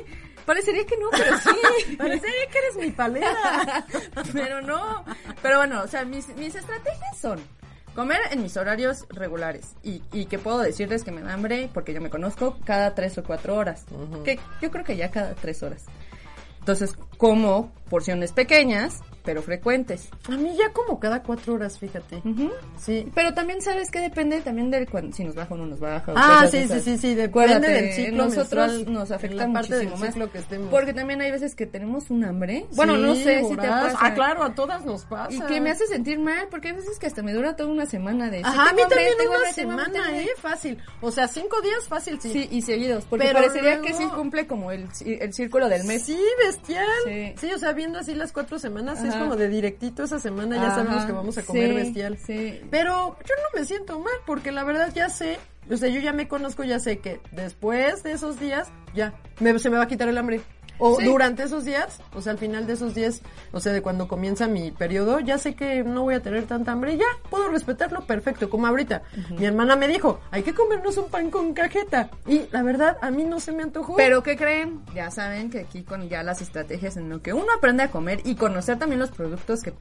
[0.44, 1.96] Parecería que no, pero sí.
[1.98, 3.86] Parecería que eres mi palera.
[4.32, 5.04] pero no.
[5.42, 7.40] Pero bueno, o sea, mis, mis estrategias son
[7.96, 11.94] comer en mis horarios regulares y, y que puedo decirles que me da hambre, porque
[11.94, 13.86] yo me conozco, cada tres o cuatro horas.
[14.22, 15.86] Que yo creo que ya cada tres horas.
[16.66, 20.08] Entonces, como porciones pequeñas, pero frecuentes.
[20.28, 22.22] A mí ya como cada cuatro horas, fíjate.
[22.78, 23.10] Sí.
[23.14, 26.12] Pero también sabes que depende también de cuan- si nos baja o no nos baja.
[26.16, 29.74] Ah, sí, de sí, sí, sí, depende Acuérdate, del ciclo nosotros menstrual, nos afecta parte
[29.74, 30.14] del muchísimo más.
[30.14, 30.68] ciclo que estemos.
[30.70, 32.66] Porque también hay veces que tenemos un hambre.
[32.74, 33.98] Bueno, no sé si te pasa.
[34.00, 35.32] Ah, claro, a todas nos pasa.
[35.34, 37.86] Y que me hace sentir mal, porque hay veces que hasta me dura toda una
[37.86, 38.40] semana de...
[38.44, 40.28] Ajá, a mí también tengo una hambre, tengo hambre, semana, ¿eh?
[40.38, 40.78] Fácil.
[41.00, 42.32] O sea, cinco días fácil, sí.
[42.32, 45.84] Sí, y seguidos, porque Pero parecería luego- que sí cumple como el, el círculo del
[45.84, 46.04] mes.
[46.04, 46.86] Sí, bestial.
[47.04, 47.34] Sí.
[47.38, 47.52] Sí.
[47.52, 49.24] o sea, viendo así las cuatro semanas, es Ajá.
[49.24, 52.18] como de directito esa semana, ya Ajá, sabemos que vamos a comer sí, bestial.
[52.18, 52.60] Sí.
[52.70, 55.38] Pero yo no me siento mal, porque la verdad ya sé,
[55.70, 59.58] o sea, yo ya me conozco, ya sé que después de esos días, ya, me-
[59.58, 60.40] se me va a quitar el hambre.
[60.78, 61.06] O Sí.
[61.06, 64.46] durante esos días, o sea, al final de esos días, o sea, de cuando comienza
[64.46, 68.50] mi periodo, ya sé que no voy a tener tanta hambre, ya, puedo respetarlo perfecto,
[68.50, 69.02] como ahorita.
[69.38, 72.10] Mi hermana me dijo, hay que comernos un pan con cajeta.
[72.26, 73.96] Y la verdad, a mí no se me antojó.
[73.96, 74.80] Pero ¿qué creen?
[74.94, 78.20] Ya saben que aquí con ya las estrategias en lo que uno aprende a comer
[78.24, 79.72] y conocer también los productos que...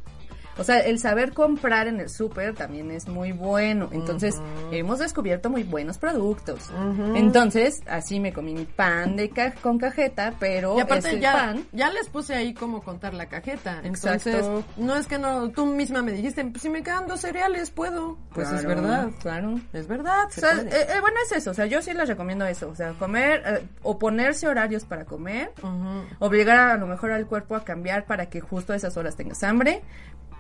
[0.58, 3.90] O sea, el saber comprar en el súper también es muy bueno.
[3.92, 4.36] Entonces,
[4.72, 6.70] hemos descubierto muy buenos productos.
[7.16, 11.66] Entonces, así me comí mi pan de ca- con cajeta, pero Y aparte ya, pan...
[11.72, 13.80] ya les puse ahí cómo contar la cajeta.
[13.84, 14.64] Entonces, Exacto.
[14.78, 18.18] no es que no, tú misma me dijiste, si me quedan dos cereales, puedo.
[18.34, 19.10] Pues es verdad.
[19.22, 19.60] Claro.
[19.74, 20.26] Es verdad.
[20.28, 21.52] O se sea, eh, eh, bueno, es eso.
[21.52, 22.70] O sea, yo sí les recomiendo eso.
[22.70, 25.52] O sea, comer eh, o ponerse horarios para comer.
[25.62, 26.04] Ujú.
[26.20, 29.44] Obligar a, lo mejor al cuerpo a cambiar para que justo a esas horas tengas
[29.44, 29.82] hambre.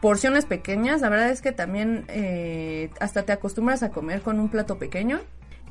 [0.05, 1.01] Porciones pequeñas.
[1.01, 5.19] La verdad es que también eh, hasta te acostumbras a comer con un plato pequeño.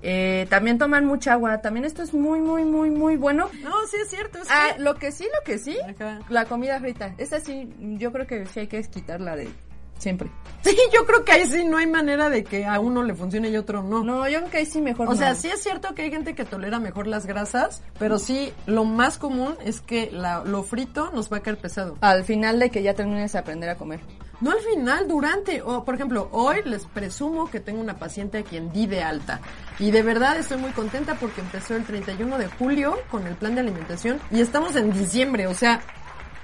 [0.03, 1.61] Eh, también toman mucha agua.
[1.61, 3.49] También esto es muy, muy, muy, muy bueno.
[3.63, 4.39] No, sí es cierto.
[4.39, 6.19] Es Ah, que- lo que sí, lo que sí, Ajá.
[6.31, 7.15] la comida frita.
[7.17, 9.49] Esa sí, yo creo que sí hay que quitarla de
[9.99, 10.31] siempre.
[10.63, 13.51] Sí, yo creo que ahí sí no hay manera de que a uno le funcione
[13.51, 14.03] y a otro no.
[14.03, 16.35] No, yo creo que ahí sí mejor O sea, sí es cierto que hay gente
[16.35, 21.11] que tolera mejor las grasas, pero sí lo más común es que la- lo frito
[21.13, 21.99] nos va a caer pesado.
[22.01, 24.01] Al final de que ya termines de aprender a comer.
[24.41, 25.61] No al final, durante.
[25.61, 29.41] O, por ejemplo, hoy les presumo que tengo una paciente a quien di de alta.
[29.79, 33.55] Y de verdad estoy muy contenta porque empezó el 31 de julio con el plan
[33.55, 35.47] de alimentación y estamos en diciembre.
[35.47, 35.81] O sea,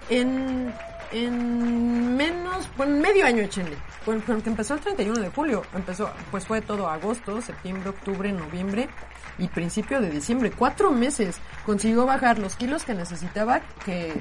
[0.09, 0.73] en,
[1.13, 3.77] en menos, bueno, medio año échenle.
[4.07, 5.63] Bueno, que empezó el 31 de julio.
[5.75, 8.89] Empezó, pues fue todo agosto, septiembre, octubre, noviembre
[9.39, 10.51] y principio de diciembre.
[10.51, 11.41] Cuatro meses.
[11.67, 14.21] Consiguió bajar los kilos que necesitaba que...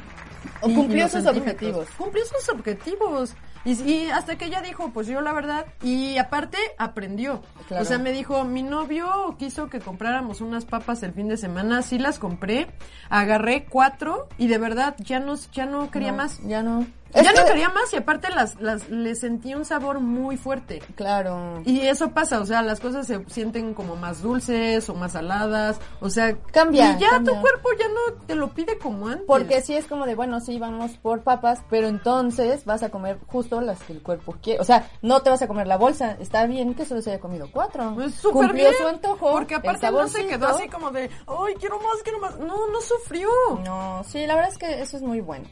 [0.62, 1.88] O cumplió sus objetivos.
[1.98, 3.36] Cumplió sus objetivos.
[3.66, 7.42] Y, y hasta que ella dijo, pues yo la verdad, y aparte aprendió.
[7.68, 7.84] Claro.
[7.84, 11.82] O sea, me dijo, mi novio quiso que compráramos unas papas el fin de semana,
[11.82, 12.68] sí las compré,
[13.10, 16.40] agarré cuatro y de verdad ya no, ya no quería No, más.
[16.48, 16.88] Ya no.
[17.14, 20.38] Es ya no que- quería más y aparte las, las, le sentí un sabor muy
[20.38, 20.80] fuerte.
[20.96, 21.62] Claro.
[21.66, 25.80] Y eso pasa, o sea, las cosas se sienten como más dulces o más saladas,
[26.02, 27.34] o sea, Cambia, Y ya cambia.
[27.34, 29.26] tu cuerpo ya no te lo pide como antes.
[29.28, 33.18] Porque sí es como de, bueno, sí, vamos por papas, pero entonces vas a comer
[33.28, 34.60] justo las que el cuerpo quiere.
[34.60, 36.16] O sea, no te vas a comer la bolsa.
[36.20, 37.92] Está bien que solo se haya comido cuatro.
[37.96, 39.32] Pues súper Cumplió bien, su antojo.
[39.32, 42.38] Porque aparte no se quedó así como de, ay, quiero más, quiero más.
[42.40, 43.30] No, no sufrió.
[43.64, 45.46] No, sí, la verdad es que eso es muy bueno.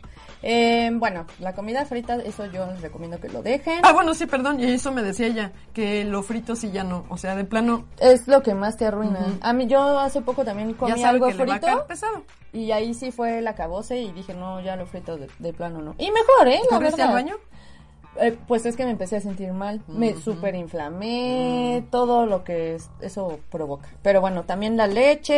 [0.44, 3.80] Eh, bueno, la comida frita, eso yo les recomiendo que lo dejen.
[3.84, 7.06] Ah, bueno, sí, perdón, y eso me decía ella, que lo frito sí ya no,
[7.08, 9.20] o sea, de plano, Es lo que más te arruina.
[9.40, 11.68] A mí, yo hace poco también comí ya algo que le va a frito.
[11.78, 12.24] caer pesado.
[12.52, 15.82] Y ahí sí fue el acabose y dije, no, ya lo frito de, de plano
[15.82, 15.96] no.
[15.98, 16.60] Y mejor, ¿eh?
[16.70, 17.16] La ¿Corriste verdad.
[17.18, 17.36] al baño?
[18.20, 22.76] Eh, pues es que me empecé a sentir mal, me super inflamé, todo lo que
[22.76, 23.88] es- eso provoca.
[24.02, 25.34] Pero bueno, también la leche,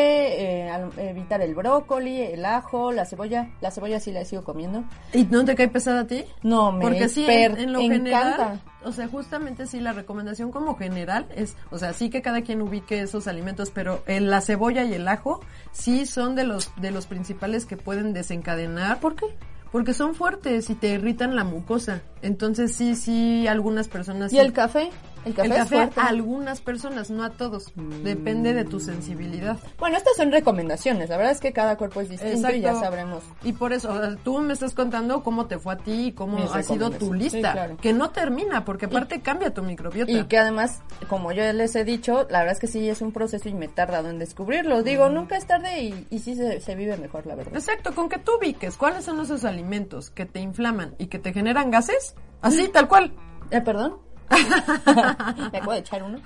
[0.66, 3.50] eh, al- evitar el brócoli, el ajo, la cebolla.
[3.62, 4.84] La cebolla sí la sigo comiendo.
[5.14, 6.24] ¿Y no te cae pesada a ti?
[6.44, 7.96] No, me Porque sí, en, en lo encanta.
[7.96, 12.42] general, o sea, justamente sí, la recomendación como general es, o sea, sí que cada
[12.42, 16.72] quien ubique esos alimentos, pero eh, la cebolla y el ajo sí son de los,
[16.78, 19.00] de los principales que pueden desencadenar.
[19.00, 19.26] ¿Por qué?
[19.72, 22.02] Porque son fuertes y te irritan la mucosa.
[22.22, 24.32] Entonces sí, sí, algunas personas...
[24.34, 24.90] ¿Y sí- el café?
[25.26, 27.72] El café, el a algunas personas, no a todos.
[28.04, 29.58] Depende de tu sensibilidad.
[29.78, 31.10] Bueno, estas son recomendaciones.
[31.10, 33.24] La verdad es que cada cuerpo es distinto y ya sabremos.
[33.44, 36.12] Y por eso, o sea, tú me estás contando cómo te fue a ti y
[36.12, 37.38] cómo Mis ha sido tu lista.
[37.38, 37.78] Sí, claro.
[37.78, 40.12] Que no termina, porque aparte cambia tu microbiota.
[40.12, 43.12] Y que además, como yo les he dicho, la verdad es que sí es un
[43.12, 44.84] proceso y me he tardado en descubrirlo.
[44.84, 47.56] Digo, nunca es tarde y, y sí se, se vive mejor, la verdad.
[47.56, 51.34] Exacto, con que tú ubiques cuáles son esos alimentos que te inflaman y que te
[51.34, 53.14] generan gases, así, tal cual.
[53.52, 53.98] Eh, perdón.
[55.52, 56.20] Me acabo de echar uno.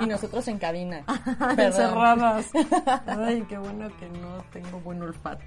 [0.00, 1.04] Y nosotros en cabina.
[1.56, 2.46] Encerradas.
[3.06, 5.44] Ay, qué bueno que no tengo buen olfato.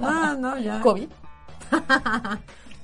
[0.00, 0.80] No, no, ya.
[0.80, 1.08] COVID.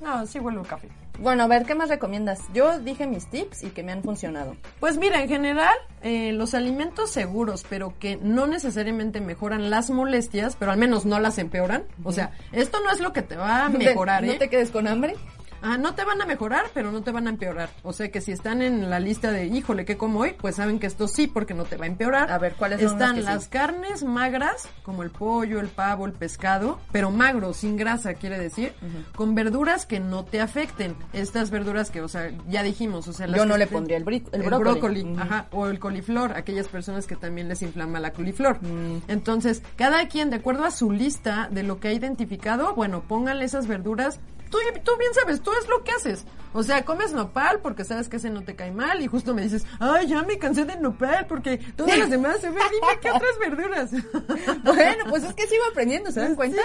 [0.00, 0.88] No, sí un café.
[1.18, 2.40] Bueno, a ver, ¿qué más recomiendas?
[2.52, 4.56] Yo dije mis tips y que me han funcionado.
[4.80, 10.56] Pues mira, en general, eh, los alimentos seguros, pero que no necesariamente mejoran las molestias,
[10.58, 11.84] pero al menos no las empeoran.
[12.02, 14.38] O sea, esto no es lo que te va a mejorar, ¿No ¿eh?
[14.38, 15.14] te quedes con hambre?
[15.62, 17.70] Ah, no te van a mejorar, pero no te van a empeorar.
[17.82, 20.34] O sea que si están en la lista de, híjole, ¿qué como hoy?
[20.38, 22.30] Pues saben que esto sí, porque no te va a empeorar.
[22.30, 23.50] A ver, ¿cuáles son Están las que las sí?
[23.50, 28.74] carnes magras, como el pollo, el pavo, el pescado, pero magro, sin grasa, quiere decir,
[29.14, 30.96] con verduras que no te afecten.
[31.12, 34.04] Estas verduras que, o sea, ya dijimos, o sea, las Yo no le pondría el,
[34.08, 35.14] el el brócoli.
[35.18, 38.62] ajá, o el coliflor, aquellas personas que también les inflama la coliflor.
[38.62, 39.02] Mm.
[39.08, 43.44] Entonces, cada quien, de acuerdo a su lista de lo que ha identificado, bueno, pónganle
[43.44, 44.20] esas verduras.
[44.52, 46.24] Tú, tú bien sabes, tú es lo que haces.
[46.52, 49.40] O sea, comes nopal porque sabes que ese no te cae mal y justo me
[49.42, 53.10] dices, ay, ya me cansé de nopal porque todas las demás se ven, dime qué
[53.10, 53.90] otras verduras.
[54.62, 56.60] Bueno, pues es que sigo aprendiendo, ¿se dan cuenta?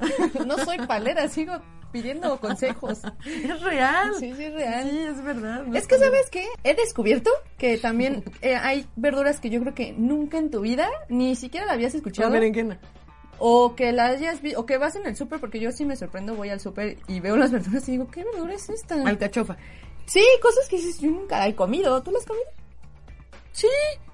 [0.46, 1.60] No soy palera, sigo
[1.92, 3.00] pidiendo consejos.
[3.24, 4.14] es real.
[4.18, 4.88] Sí, sí, es real.
[4.90, 5.64] Sí, es verdad.
[5.66, 6.46] no Es que, ¿sabes qué?
[6.64, 10.88] He descubierto que también eh, hay verduras que yo creo que nunca en tu vida
[11.08, 12.30] ni siquiera la habías La escuchado.
[12.30, 12.78] berenjena.
[13.42, 15.96] O que la hayas vi- o que vas en el súper, porque yo sí me
[15.96, 18.94] sorprendo, voy al súper y veo las verduras y digo, ¿qué verdura es esta?
[19.02, 19.56] Alcachofa.
[20.06, 22.02] Sí, cosas que dices, yo nunca la he comido.
[22.02, 22.44] ¿Tú las has comido?
[23.52, 23.66] Sí,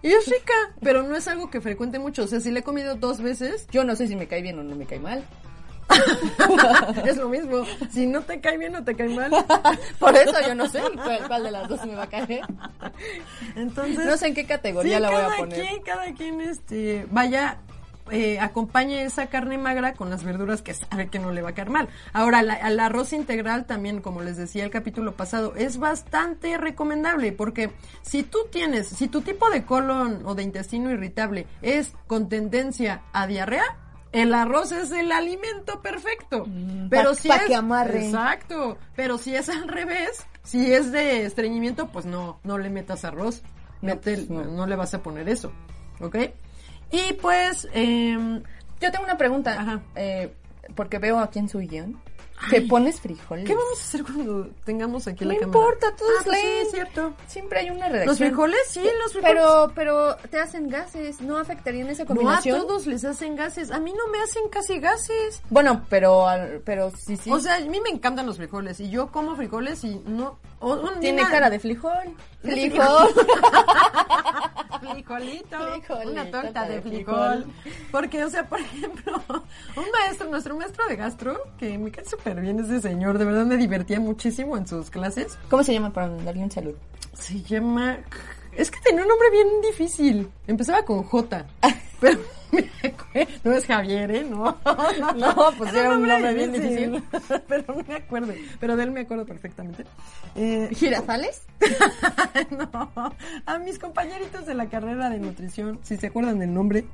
[0.03, 2.23] y es rica, pero no es algo que frecuente mucho.
[2.25, 4.59] O sea, si le he comido dos veces, Yo no sé si me cae bien
[4.59, 5.25] o no me cae mal.
[7.05, 7.65] es lo mismo.
[7.93, 9.31] Si no te cae bien o te cae mal.
[9.99, 12.43] Por eso yo no sé cuál, cuál de las dos me va a caer.
[13.55, 15.61] Entonces, No sé en qué categoría sí, la voy cada a poner.
[15.61, 17.59] quien, cada quien, este, vaya,
[18.11, 21.55] eh, acompañe esa carne magra con las verduras que sabe que no le va a
[21.55, 21.89] caer mal.
[22.13, 27.33] Ahora, la- al arroz integral también, como les decía el capítulo pasado, es bastante recomendable
[27.33, 32.29] porque si tú tienes, si tu tipo de colon o de intestino irritable es con
[32.29, 33.65] tendencia a diarrea,
[34.13, 36.47] el arroz es el alimento perfecto.
[36.89, 38.07] pero pa- si Mm, pa es que amarre.
[38.07, 38.79] Exacto.
[38.95, 43.43] Pero si es al revés, si es de estreñimiento, pues no, no le metas arroz.
[43.83, 44.45] No, Mete- pues no.
[44.45, 44.67] no.
[44.67, 45.53] le vas a poner eso.
[46.01, 46.17] ¿Ok?
[46.91, 48.43] Y pues, em,
[48.81, 49.61] Yo tengo una pregunta.
[49.61, 49.81] Ajá.
[49.95, 50.33] eh,
[50.75, 52.01] porque veo aquí en su guion
[52.51, 53.47] que pones frijoles.
[53.47, 55.59] ¿qué vamos a hacer cuando tengamos aquí No la cámara?
[55.59, 57.15] importa, todos ah, pues sí, es cierto.
[57.29, 58.07] Siempre hay una redacción.
[58.09, 59.23] Los frijoles, sí, los frijoles.
[59.43, 62.61] Pero, pero te hacen gases, ¿no afectarían esa no a combinación?
[62.61, 63.71] todos les hacen gases.
[63.71, 65.41] A mí no me hacen casi gases.
[65.49, 66.27] Bueno, pero,
[66.67, 67.31] pero sí, sí.
[67.33, 70.39] O sea, a mí me encantan los frijoles y yo como frijoles y no...
[70.61, 72.15] o- o- tiene cara de frijol.
[72.43, 73.15] Frijol.
[74.79, 75.57] Frijolito,
[76.07, 77.45] una torta de frijol.
[77.45, 77.81] frijol.
[77.91, 79.23] Porque, o sea, por ejemplo,
[79.77, 83.47] un maestro, nuestro maestro de gastro, que me cae súper bien ese señor, de verdad
[83.47, 85.39] me divertía muchísimo en sus clases.
[85.49, 86.77] ¿Cómo se llama para darle un saludo?
[87.15, 87.99] Se llama...
[88.57, 90.29] Es que tenía un nombre bien difícil.
[90.47, 91.47] Empezaba con J.
[92.01, 92.19] Pero
[92.53, 94.25] me acue- no es Javier, ¿eh?
[94.29, 94.57] No.
[95.17, 96.53] No, pues era un nombre bien
[97.49, 98.33] Pero no me acuerdo.
[98.61, 99.85] Pero de él me acuerdo perfectamente.
[100.35, 101.43] Eh, ¿Girafales?
[102.51, 102.93] no,
[103.47, 106.85] a mis compañeritos de la carrera de nutrición, si se acuerdan del nombre,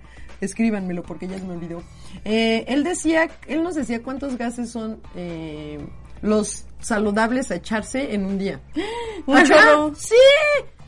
[0.41, 1.83] escríbanmelo porque ya se me olvidó.
[2.25, 5.79] Eh, él decía, él nos decía cuántos gases son eh,
[6.23, 8.61] los saludables a echarse en un día.
[9.27, 9.93] Un chorro.
[9.97, 10.15] Sí,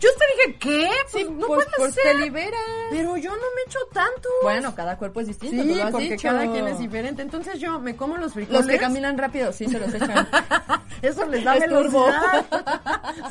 [0.04, 0.90] yo te dije, ¿qué?
[1.08, 2.02] Sí, Pues no pues, puede pues ser.
[2.04, 2.60] te liberas.
[2.90, 4.28] Pero yo no me echo tanto.
[4.42, 6.28] Bueno, cada cuerpo es distinto, Sí, tú lo has porque dicho.
[6.28, 7.22] cada quien es diferente.
[7.22, 8.60] Entonces yo me como los frijoles.
[8.62, 10.28] Los que caminan rápido, sí se los echan.
[11.02, 12.44] Eso les da Es velocidad.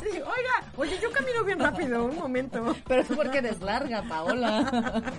[0.02, 2.74] Sí, oiga, oye, yo camino bien rápido, un momento.
[2.86, 5.02] Pero es porque deslarga, Paola.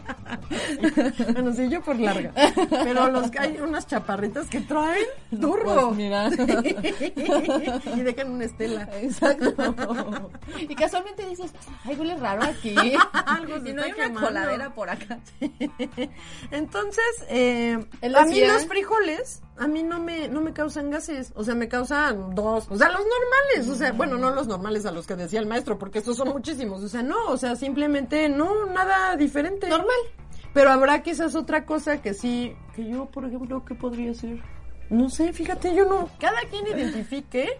[1.33, 2.31] Bueno, sí, yo por larga.
[2.69, 5.05] Pero los que hay unas chaparritas que traen
[5.41, 5.87] turbo.
[5.87, 6.29] Pues mira.
[7.95, 8.87] y dejan una estela.
[9.01, 9.53] Exacto.
[10.59, 11.25] Y casualmente
[11.83, 12.75] ay, huele raro aquí.
[13.13, 15.19] Algo se y no hay una coladera por acá.
[16.51, 21.31] Entonces, eh, a mí los frijoles, a mí no me, no me causan gases.
[21.35, 22.67] O sea, me causan dos.
[22.69, 23.69] O sea, los normales.
[23.69, 26.29] O sea, bueno, no los normales a los que decía el maestro, porque estos son
[26.29, 26.83] muchísimos.
[26.83, 29.67] O sea, no, o sea, simplemente no, nada diferente.
[29.67, 29.95] Normal.
[30.53, 34.41] Pero habrá quizás otra cosa que sí, que yo, por ejemplo, ¿qué podría ser?
[34.89, 36.09] No sé, fíjate, yo no.
[36.19, 37.59] Cada quien identifique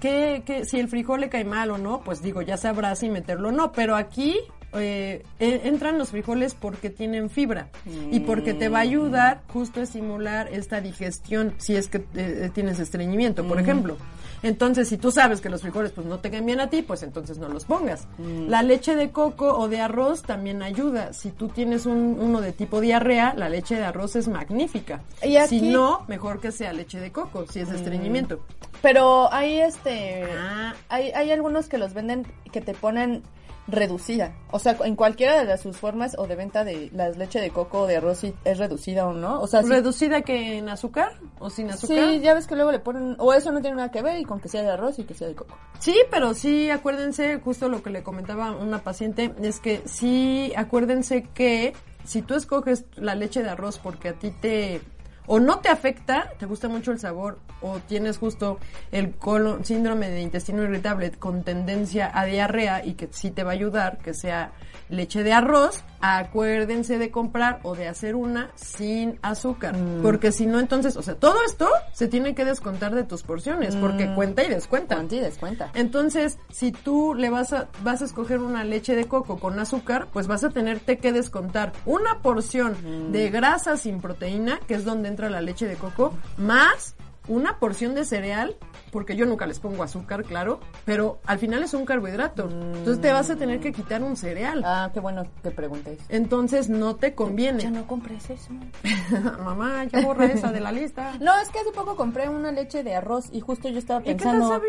[0.00, 3.08] que, que si el frijol le cae mal o no, pues digo, ya sabrá si
[3.08, 3.72] meterlo o no.
[3.72, 4.36] Pero aquí
[4.72, 7.68] eh, entran los frijoles porque tienen fibra
[8.10, 12.50] y porque te va a ayudar justo a estimular esta digestión si es que eh,
[12.52, 13.96] tienes estreñimiento, por ejemplo.
[14.42, 17.02] Entonces, si tú sabes que los frijoles pues no te caen bien a ti, pues
[17.02, 18.06] entonces no los pongas.
[18.48, 21.12] La leche de coco o de arroz también ayuda.
[21.12, 25.00] Si tú tienes un, uno de tipo diarrea, la leche de arroz es magnífica.
[25.22, 28.40] Y aquí- Si no, mejor que sea leche de coco, si es estreñimiento.
[28.82, 30.24] Pero hay este.
[30.38, 30.74] Ah.
[30.88, 33.22] Hay, hay algunos que los venden que te ponen
[33.68, 34.34] reducida.
[34.50, 37.50] O sea, en cualquiera de las sus formas o de venta de la leche de
[37.50, 39.40] coco o de arroz es reducida o no.
[39.40, 41.96] O sea, ¿Reducida que en azúcar o sin azúcar?
[41.96, 43.16] sí, ya ves que luego le ponen.
[43.18, 45.14] O eso no tiene nada que ver y con que sea de arroz y que
[45.14, 45.56] sea de coco.
[45.78, 51.24] Sí, pero sí, acuérdense, justo lo que le comentaba una paciente, es que sí, acuérdense
[51.34, 51.74] que
[52.04, 54.80] si tú escoges la leche de arroz porque a ti te
[55.26, 58.58] o no te afecta, te gusta mucho el sabor, o tienes justo
[58.92, 63.50] el colon, síndrome de intestino irritable con tendencia a diarrea y que sí te va
[63.50, 64.52] a ayudar, que sea
[64.88, 65.84] leche de arroz,
[66.14, 71.14] acuérdense de comprar o de hacer una sin azúcar, porque si no entonces, o sea,
[71.14, 74.96] todo esto se tiene que descontar de tus porciones, porque cuenta y descuenta.
[74.96, 75.70] Cuenta y descuenta.
[75.74, 80.08] Entonces, si tú le vas a, vas a escoger una leche de coco con azúcar,
[80.12, 82.76] pues vas a tenerte que descontar una porción
[83.12, 86.95] de grasa sin proteína, que es donde entra la leche de coco, más
[87.28, 88.56] una porción de cereal,
[88.92, 92.48] porque yo nunca les pongo azúcar, claro, pero al final es un carbohidrato.
[92.50, 94.62] Entonces te vas a tener que quitar un cereal.
[94.64, 95.98] Ah, qué bueno que preguntéis.
[96.08, 97.70] Entonces no te Ya conviene.
[97.70, 98.50] no compres eso.
[99.44, 101.14] Mamá, ya borra esa de la lista.
[101.20, 104.04] No, es que hace poco compré una leche de arroz y justo yo estaba ¿Y
[104.04, 104.48] qué tal pensando.
[104.48, 104.68] sabe?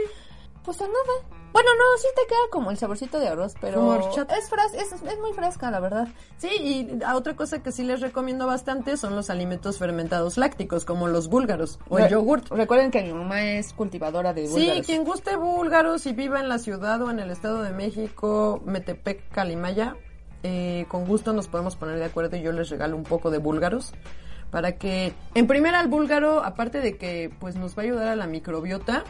[0.63, 1.36] Pues a nada.
[1.53, 5.19] Bueno, no, sí te queda como el saborcito de arroz, pero es, fras es, es
[5.19, 6.07] muy fresca, la verdad.
[6.37, 10.85] Sí, y a otra cosa que sí les recomiendo bastante son los alimentos fermentados lácticos,
[10.85, 12.49] como los búlgaros o el yogurt.
[12.51, 14.85] Recuerden que mi mamá es cultivadora de Sí, búlgaros.
[14.85, 19.27] quien guste búlgaros y viva en la ciudad o en el Estado de México, Metepec,
[19.31, 19.95] Calimaya,
[20.43, 23.39] eh, con gusto nos podemos poner de acuerdo y yo les regalo un poco de
[23.39, 23.93] búlgaros
[24.51, 28.15] para que, en primera, el búlgaro, aparte de que pues nos va a ayudar a
[28.15, 29.03] la microbiota,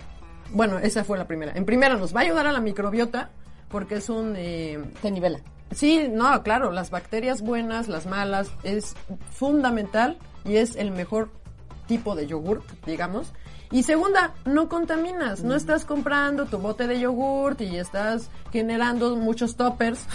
[0.53, 1.51] bueno, esa fue la primera.
[1.55, 3.29] En primera, nos va a ayudar a la microbiota
[3.69, 4.33] porque es un...
[4.37, 5.39] eh, Te nivela.
[5.71, 8.95] Sí, no, claro, las bacterias buenas, las malas, es
[9.31, 11.29] fundamental y es el mejor
[11.87, 13.33] tipo de yogurt, digamos.
[13.69, 19.57] Y segunda, no contaminas, no estás comprando tu bote de yogurt y estás generando muchos
[19.57, 20.07] toppers.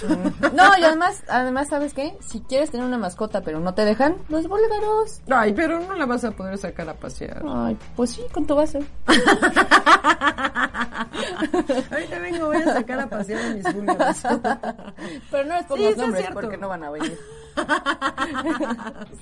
[0.55, 2.17] No, y además, además, ¿sabes qué?
[2.27, 5.21] Si quieres tener una mascota pero no te dejan, los búlgaros.
[5.29, 7.43] Ay, pero no la vas a poder sacar a pasear.
[7.47, 8.79] Ay, pues sí, con tu base.
[11.91, 14.23] Ahorita vengo, voy a sacar a pasear a mis búlgaros.
[15.31, 17.19] Pero no les pongas sí es nombres porque no van a venir.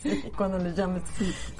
[0.03, 1.03] Sí, cuando les llames.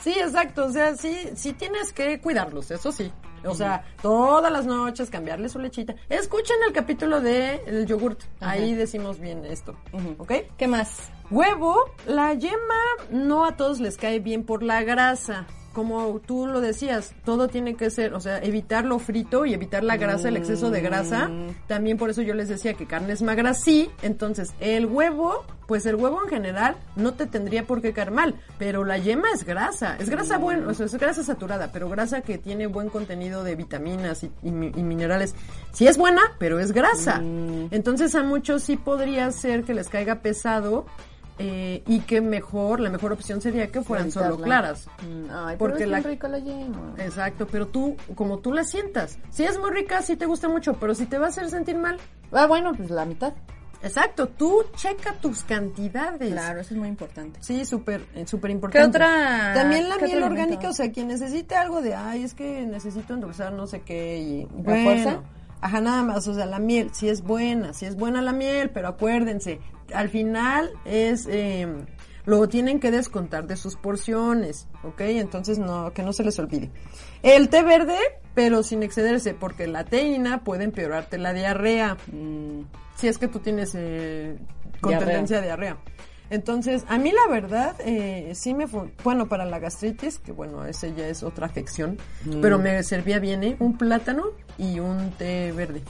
[0.03, 0.15] Sí.
[0.19, 0.67] exacto.
[0.67, 3.13] O sea, sí, sí tienes que cuidarlos, eso sí.
[3.45, 5.95] O sea, todas las noches cambiarle su lechita.
[6.09, 8.23] Escuchen el capítulo de el yogurt.
[8.41, 9.77] Ahí decimos bien esto.
[10.19, 10.33] ¿Ok?
[10.57, 11.11] ¿Qué más?
[11.31, 12.81] Huevo, la yema
[13.11, 15.47] no a todos les cae bien por la grasa.
[15.73, 19.85] Como tú lo decías, todo tiene que ser, o sea, evitar lo frito y evitar
[19.85, 21.31] la grasa, el exceso de grasa.
[21.69, 23.89] También por eso yo les decía que carne es magra, sí.
[24.03, 28.35] Entonces, el huevo, pues el huevo en general no te tendría por qué caer mal,
[28.59, 32.21] pero la yema es grasa, es grasa buena, o sea, es grasa saturada, pero grasa
[32.23, 35.37] que tiene buen contenido de vitaminas y, y mi- y minerales.
[35.73, 37.21] Sí es buena, pero es grasa.
[37.71, 40.85] Entonces a muchos sí podría ser que les caiga pesado
[41.43, 44.87] eh, y que mejor, la mejor opción sería que fueran solo claras.
[45.03, 46.95] Mm, Ay, Porque porque la- la rica la yema.
[46.99, 49.19] Exacto, pero tú, como tú la sientas.
[49.31, 51.79] Si es muy rica, sí te gusta mucho, pero si te va a hacer sentir
[51.79, 51.97] mal.
[52.33, 53.33] Ah, bueno, pues la mitad.
[53.83, 56.31] Exacto, tú checa tus cantidades.
[56.31, 57.39] Claro, eso es muy importante.
[57.43, 58.99] Sí, súper, eh, súper ¿Qué importante.
[58.99, 59.53] otra?
[59.55, 63.15] También la qué miel orgánica, o sea, quien necesite algo de, ay, es que necesito
[63.15, 64.43] endulzar no sé qué y...
[64.43, 65.23] ¿La bueno, fuerza?
[65.63, 68.71] Ajá, nada más, o sea, la miel, sí es buena, sí es buena la miel,
[68.71, 69.61] pero acuérdense,
[69.95, 71.27] al final es...
[71.31, 71.67] Eh,
[72.27, 75.01] lo tienen que descontar de sus porciones, ¿ok?
[75.01, 76.71] Entonces, no, que no se les olvide.
[77.23, 77.97] El té verde,
[78.35, 81.97] pero sin excederse, porque la teína puede empeorarte la diarrea.
[82.13, 82.61] Mm,
[82.97, 84.37] Si es que tú tienes eh,
[84.83, 85.09] con Diarrea.
[85.09, 85.79] tendencia a diarrea.
[86.29, 90.65] Entonces, a mí la verdad, eh, sí me fue, bueno, para la gastritis, que bueno,
[90.67, 92.41] ese ya es otra afección, Mm.
[92.43, 93.57] pero me servía bien, ¿eh?
[93.59, 94.25] Un plátano
[94.59, 95.83] y un té verde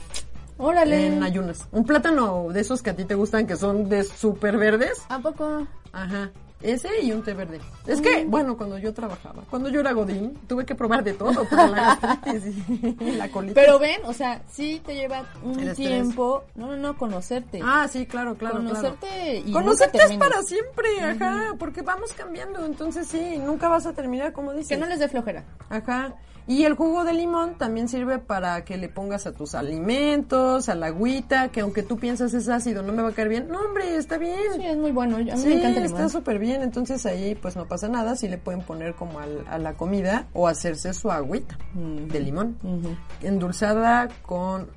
[0.61, 1.07] Órale.
[1.07, 1.67] en ayunas.
[1.71, 5.01] Un plátano de esos que a ti te gustan, que son de súper verdes.
[5.09, 5.67] ¿A poco?
[5.91, 6.31] Ajá.
[6.61, 7.59] Ese y un té verde.
[7.87, 11.43] Es que, bueno, cuando yo trabajaba, cuando yo era godín, tuve que probar de todo
[11.45, 12.55] para la gastritis
[12.99, 13.55] y la colitis.
[13.55, 17.61] Pero ven, o sea, sí te lleva un tiempo, no, no, no, conocerte.
[17.63, 19.47] Ah, sí, claro, claro, conocerte claro.
[19.47, 23.93] y Conocerte nunca es para siempre, ajá, porque vamos cambiando, entonces sí, nunca vas a
[23.93, 24.69] terminar como dices.
[24.69, 25.43] Que no les dé flojera.
[25.69, 26.13] Ajá.
[26.51, 30.75] Y el jugo de limón también sirve para que le pongas a tus alimentos, a
[30.75, 33.47] la agüita, que aunque tú piensas es ácido, no me va a caer bien.
[33.47, 34.35] No, hombre, está bien.
[34.57, 35.15] Sí, es muy bueno.
[35.15, 38.17] A mí Sí, me encanta el está súper bien, entonces ahí pues no pasa nada,
[38.17, 42.07] si le pueden poner como al- a la comida o hacerse su agüita Ujú.
[42.11, 42.97] de limón, Ujú.
[43.21, 44.67] endulzada con,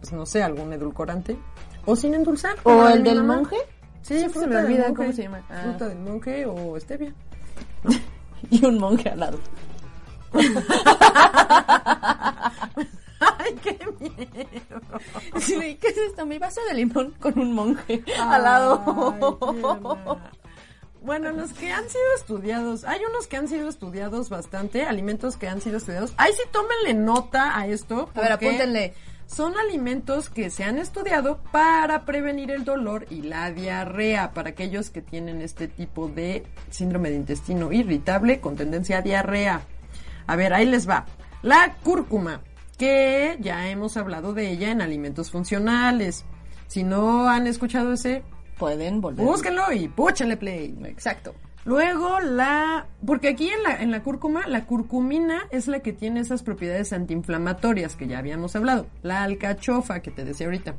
[0.00, 1.38] pues no sé, algún edulcorante,
[1.84, 2.56] o sin endulzar.
[2.64, 3.36] ¿O el del mamá.
[3.36, 3.56] monje?
[4.02, 5.42] Sí, fruta se me olvida cómo se llama.
[5.48, 5.60] Ah.
[5.62, 7.14] Fruta del monje o stevia.
[8.50, 9.38] Y un monje al lado.
[13.20, 14.80] Ay, qué miedo.
[15.40, 16.26] Sí, ¿Qué es esto?
[16.26, 20.20] Mi vaso de limón con un monje Ay, al lado.
[21.00, 25.48] Bueno, los que han sido estudiados, hay unos que han sido estudiados bastante, alimentos que
[25.48, 26.12] han sido estudiados.
[26.16, 28.10] Ahí sí tómenle nota a esto.
[28.14, 28.94] A ver, apúntenle.
[29.26, 34.88] Son alimentos que se han estudiado para prevenir el dolor y la diarrea para aquellos
[34.90, 39.60] que tienen este tipo de síndrome de intestino irritable con tendencia a diarrea.
[40.28, 41.04] A ver, ahí les va.
[41.42, 42.42] La cúrcuma,
[42.78, 46.24] que ya hemos hablado de ella en alimentos funcionales.
[46.68, 48.22] Si no han escuchado ese,
[48.58, 49.24] Pueden volver.
[49.24, 50.76] búsquenlo y púchenle play.
[50.84, 51.34] Exacto.
[51.64, 56.20] Luego la, porque aquí en la, en la cúrcuma, la curcumina es la que tiene
[56.20, 58.86] esas propiedades antiinflamatorias que ya habíamos hablado.
[59.02, 60.74] La alcachofa que te decía ahorita,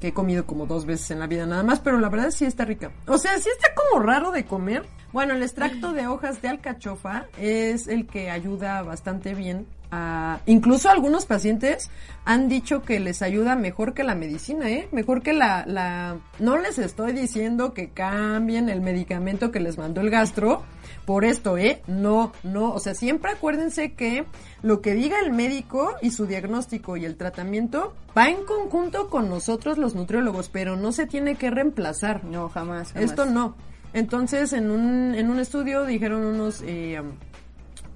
[0.00, 2.44] que he comido como dos veces en la vida nada más, pero la verdad sí
[2.44, 2.90] está rica.
[3.06, 4.84] O sea, sí está como raro de comer.
[5.12, 10.40] Bueno, el extracto de hojas de alcachofa es el que ayuda bastante bien a...
[10.46, 11.90] Incluso algunos pacientes
[12.24, 14.88] han dicho que les ayuda mejor que la medicina, ¿eh?
[14.90, 15.64] Mejor que la...
[15.66, 16.16] la...
[16.40, 20.64] No les estoy diciendo que cambien el medicamento que les mandó el gastro
[21.04, 21.82] por esto, ¿eh?
[21.86, 22.72] No, no.
[22.72, 24.24] O sea, siempre acuérdense que
[24.62, 29.28] lo que diga el médico y su diagnóstico y el tratamiento va en conjunto con
[29.28, 32.24] nosotros los nutriólogos, pero no se tiene que reemplazar.
[32.24, 32.92] No, jamás.
[32.92, 33.10] jamás.
[33.10, 33.54] Esto no.
[33.92, 37.00] Entonces, en un, en un estudio dijeron unos, eh,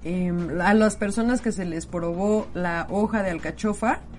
[0.03, 4.18] em, a las personas que se les probó la hoja de alcachofa, eh,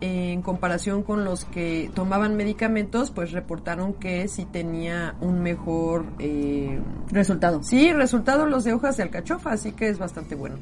[0.00, 6.80] en comparación con los que tomaban medicamentos, pues reportaron que sí tenía un mejor, eh,
[7.10, 7.62] Resultado.
[7.62, 10.56] sí, resultado los de hojas de alcachofa, así que es bastante bueno.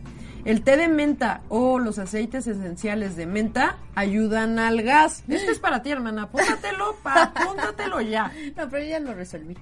[0.44, 5.24] El té de menta o los aceites esenciales de menta ayudan al gas.
[5.28, 6.22] Este es para ti, hermana.
[6.24, 8.32] Apúntatelo, pa, apúntatelo ya.
[8.56, 9.56] No, pero ya lo resolví.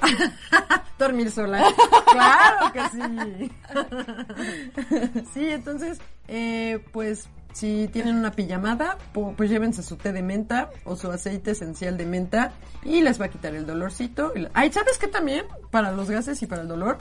[0.98, 1.62] Dormir sola.
[2.10, 3.52] Claro que sí.
[5.34, 10.70] Sí, entonces, eh, pues si tienen una pijamada, pu- pues llévense su té de menta
[10.84, 14.32] o su aceite esencial de menta y les va a quitar el dolorcito.
[14.54, 15.44] Ay, ¿sabes qué también?
[15.70, 16.98] Para los gases y para el dolor,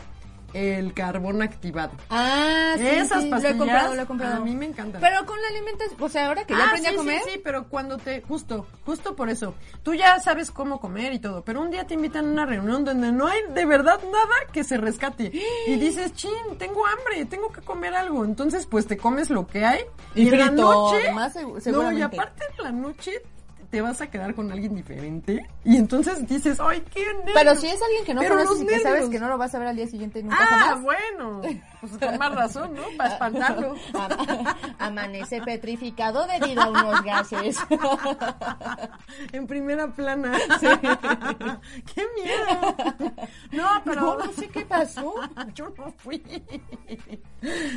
[0.54, 1.92] el carbón activado.
[2.10, 4.36] Ah, sí, Esas sí, pastillas, lo he comprado, lo he comprado.
[4.38, 5.02] a mí me encantan.
[5.02, 7.30] Pero con la alimentación, o sea, ahora que ya Ah, aprendí sí, a comer, Sí,
[7.34, 11.44] sí, pero cuando te, justo, justo por eso, tú ya sabes cómo comer y todo,
[11.44, 14.64] pero un día te invitan a una reunión donde no hay de verdad nada que
[14.64, 15.32] se rescate
[15.68, 19.66] y dices, chin, tengo hambre, tengo que comer algo, entonces pues te comes lo que
[19.66, 19.82] hay
[20.16, 22.04] Y en la frito, noche, además, segu- no, y seguramente.
[22.18, 23.12] aparte en la noche
[23.70, 27.32] te vas a quedar con alguien diferente y entonces dices, ay, qué nervios.
[27.36, 29.54] pero si es alguien que no Pero conoces y que sabes que no lo vas
[29.54, 30.82] a ver al día siguiente nunca Ah, jamás.
[30.82, 31.42] bueno,
[31.80, 32.82] pues con más razón, ¿no?
[32.98, 33.76] Para espantarlo.
[33.94, 37.58] Am- Amanece petrificado debido a unos gases.
[39.32, 40.32] En primera plana.
[41.94, 42.76] ¡Qué miedo!
[43.52, 44.02] No, pero...
[44.02, 45.14] No, no sé qué pasó.
[45.54, 46.22] Yo no fui.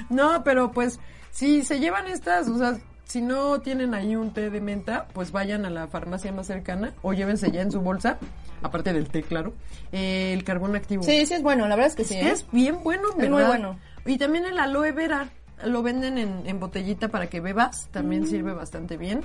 [0.09, 0.99] No, pero pues,
[1.31, 5.33] si se llevan estas, o sea, si no tienen ahí un té de menta, pues
[5.33, 8.19] vayan a la farmacia más cercana o llévense ya en su bolsa,
[8.63, 9.53] aparte del té, claro,
[9.93, 11.03] eh, el carbón activo.
[11.03, 12.15] Sí, sí es bueno, la verdad es que sí.
[12.15, 12.31] ¿eh?
[12.31, 13.49] es bien bueno, Es muy ¿verdad?
[13.49, 13.79] bueno.
[14.07, 15.29] Y también el aloe vera,
[15.65, 17.93] lo venden en, en botellita para que bebas, Mm.
[17.93, 19.21] también sirve bastante bien.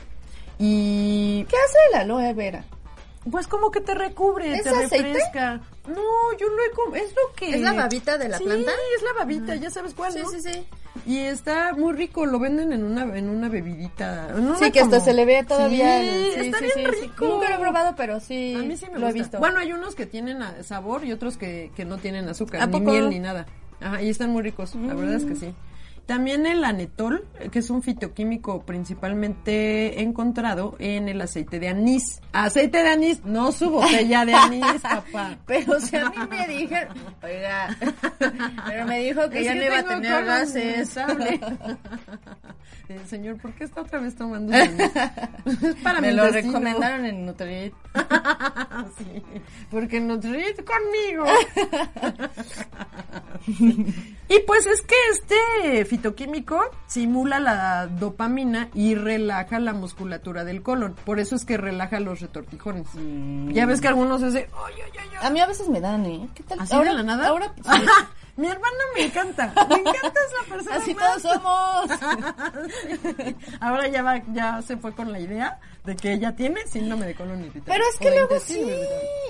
[0.59, 2.63] Y ¿Qué hace el aloe vera?
[3.31, 5.01] Pues como que te recubre, ¿Es te aceite?
[5.03, 5.61] refresca.
[5.87, 6.01] No,
[6.39, 6.61] yo lo
[6.95, 8.71] he es lo que ¿Es la babita de la sí, planta?
[8.95, 10.29] es la babita, ya sabes cuál, Sí, ¿no?
[10.29, 10.65] sí, sí.
[11.05, 14.29] Y está muy rico, lo venden en una en una bebidita.
[14.35, 16.01] en una Sí, que hasta como- se le ve todavía.
[16.01, 17.01] Sí, el- está sí, bien sí, sí.
[17.07, 17.25] rico.
[17.27, 18.55] Nunca lo he probado, pero sí.
[18.55, 19.09] A mí sí me lo gusta.
[19.09, 19.39] he visto.
[19.39, 22.71] Bueno, hay unos que tienen sabor y otros que, que no tienen azúcar, ¿A ni
[22.73, 22.91] poco?
[22.91, 23.45] miel ni nada.
[23.79, 25.53] Ajá, y están muy ricos, la verdad es que sí.
[26.07, 32.21] También el anetol, que es un fitoquímico principalmente encontrado en el aceite de anís.
[32.31, 35.37] Aceite de anís, no su botella de anís, papá.
[35.45, 37.75] Pero si a mí me dijeron, oiga,
[38.65, 40.97] pero me dijo que ya no iba a tener gases.
[43.07, 44.79] Señor, ¿por qué está otra vez tomando anís?
[45.61, 47.73] Es para me mi lo recomendaron en Nutrit.
[48.97, 49.23] Sí,
[49.69, 51.25] porque Nutrit conmigo.
[54.29, 60.95] Y pues es que este fitoquímico simula la dopamina y relaja la musculatura del colon.
[61.05, 62.87] Por eso es que relaja los retortijones.
[63.53, 65.27] Ya ves que algunos de, "Ay, ay, ay, ay".
[65.27, 66.27] A mí a veces me dan, ¿eh?
[66.35, 66.59] ¿Qué tal?
[66.59, 67.27] ¿Así de la nada?
[67.27, 67.53] Ahora,
[68.37, 69.51] Mi hermana me encanta.
[69.67, 70.75] Me encanta esa persona.
[70.75, 71.21] así más.
[71.23, 71.89] todos somos.
[73.59, 77.15] Ahora ya va, ya se fue con la idea de que ella tiene síndrome de
[77.15, 77.63] colon irritable.
[77.65, 78.61] Pero es que luego sí.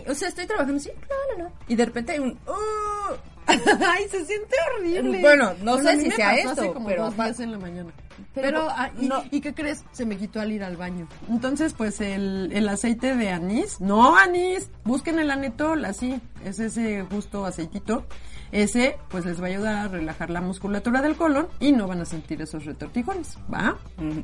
[0.10, 1.56] O sea, estoy trabajando así, no, no, no.
[1.70, 2.32] Y de repente hay un.
[2.48, 3.16] "Uh".
[3.88, 5.22] Ay, se siente horrible.
[5.22, 7.58] Bueno, no Bueno, sé si sea pasó esto, hace como pero dos días en la
[7.60, 7.91] mañana.
[8.34, 9.24] Pero, Pero, ah, y, no.
[9.32, 9.84] ¿y qué crees?
[9.91, 11.08] Se me quitó al ir al baño.
[11.30, 17.04] Entonces, pues el, el aceite de anís, no anís, busquen el anetol, así, es ese
[17.10, 18.06] justo aceitito.
[18.52, 22.00] Ese, pues les va a ayudar a relajar la musculatura del colon y no van
[22.00, 23.78] a sentir esos retortijones, ¿va?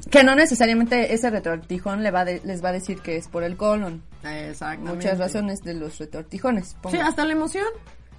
[0.09, 3.43] Que no necesariamente ese retortijón le va de- les va a decir que es por
[3.43, 4.01] el colon.
[4.23, 4.95] Exactamente.
[4.95, 6.75] Muchas razones de los retortijones.
[6.81, 6.95] pongo.
[6.95, 7.65] Sí, hasta la emoción.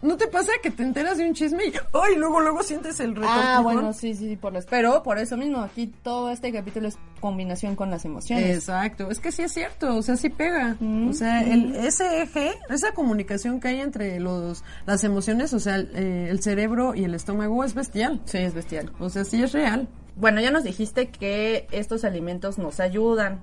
[0.02, 3.14] ¿No te pasa que te enteras de un chisme y ay, luego luego sientes el
[3.14, 3.42] retortijón?
[3.42, 4.52] Ah, bueno, sí, sí, sí, por.
[4.66, 8.54] Pero por eso mismo, aquí todo este capítulo es combinación con las emociones.
[8.56, 10.76] Exacto, es que sí es cierto, o sea, sí pega.
[10.80, 15.58] Mm, O sea, el, ese eje, esa comunicación que hay entre los las emociones, o
[15.60, 18.20] sea, el, eh, el cerebro y el estómago es bestial.
[18.26, 18.92] Sí, es bestial.
[18.98, 19.88] O sea, sí es real.
[20.16, 23.40] Bueno, ya nos dijiste que estos alimentos nos ayudan.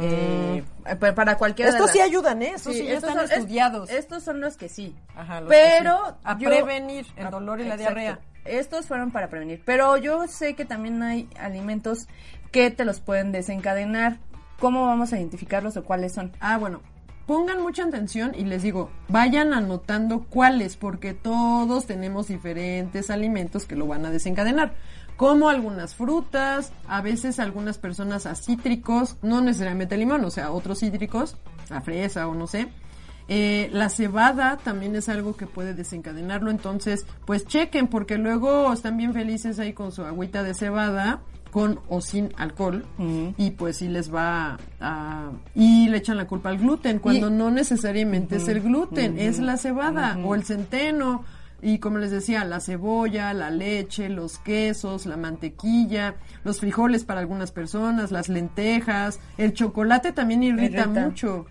[0.00, 0.62] Eh,
[0.98, 2.52] pa- para cualquiera de Estos las- sí ayudan, ¿eh?
[2.56, 3.90] Estos sí, ya estos están son- es- estudiados.
[3.90, 4.94] estos son los que sí.
[5.16, 6.16] Ajá, los pero que sí.
[6.24, 7.94] A yo- prevenir el dolor y la Exacto.
[7.94, 8.20] diarrea.
[8.44, 9.62] Estos fueron para prevenir.
[9.64, 12.08] Pero yo sé que también hay alimentos
[12.50, 14.18] que te los pueden desencadenar.
[14.60, 16.32] ¿Cómo vamos a identificarlos o cuáles son?
[16.40, 16.80] Ah, bueno.
[17.26, 23.76] Pongan mucha atención y les digo, vayan anotando cuáles, porque todos tenemos diferentes alimentos que
[23.76, 24.74] lo van a desencadenar.
[25.16, 30.80] Como algunas frutas, a veces algunas personas a cítricos, no necesariamente limón, o sea, otros
[30.80, 31.36] cítricos,
[31.70, 32.68] a fresa o no sé.
[33.28, 38.98] Eh, la cebada también es algo que puede desencadenarlo, entonces pues chequen porque luego están
[38.98, 42.84] bien felices ahí con su agüita de cebada con o sin alcohol
[43.38, 47.30] y pues sí les va a y le echan la culpa al gluten cuando Y-
[47.32, 51.24] no necesariamente es el gluten, es la cebada o el centeno
[51.64, 57.20] y como les decía, la cebolla, la leche, los quesos, la mantequilla, los frijoles para
[57.20, 61.00] algunas personas, las lentejas, el chocolate también irrita, Irrita.
[61.06, 61.46] mucho.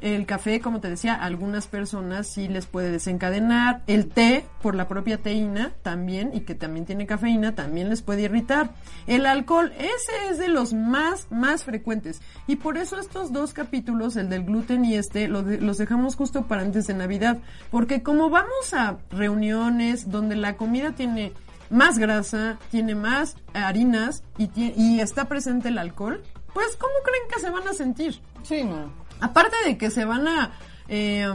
[0.00, 3.82] El café, como te decía, a algunas personas sí les puede desencadenar.
[3.88, 8.22] El té, por la propia teína también, y que también tiene cafeína, también les puede
[8.22, 8.70] irritar.
[9.08, 12.20] El alcohol, ese es de los más, más frecuentes.
[12.46, 16.14] Y por eso estos dos capítulos, el del gluten y este, lo de- los dejamos
[16.14, 17.38] justo para antes de Navidad.
[17.72, 21.32] Porque como vamos a reuniones donde la comida tiene
[21.70, 26.22] más grasa, tiene más harinas y, y está presente el alcohol,
[26.54, 28.20] pues ¿cómo creen que se van a sentir?
[28.42, 28.90] Sí, no.
[29.20, 30.52] Aparte de que se van a,
[30.88, 31.26] eh,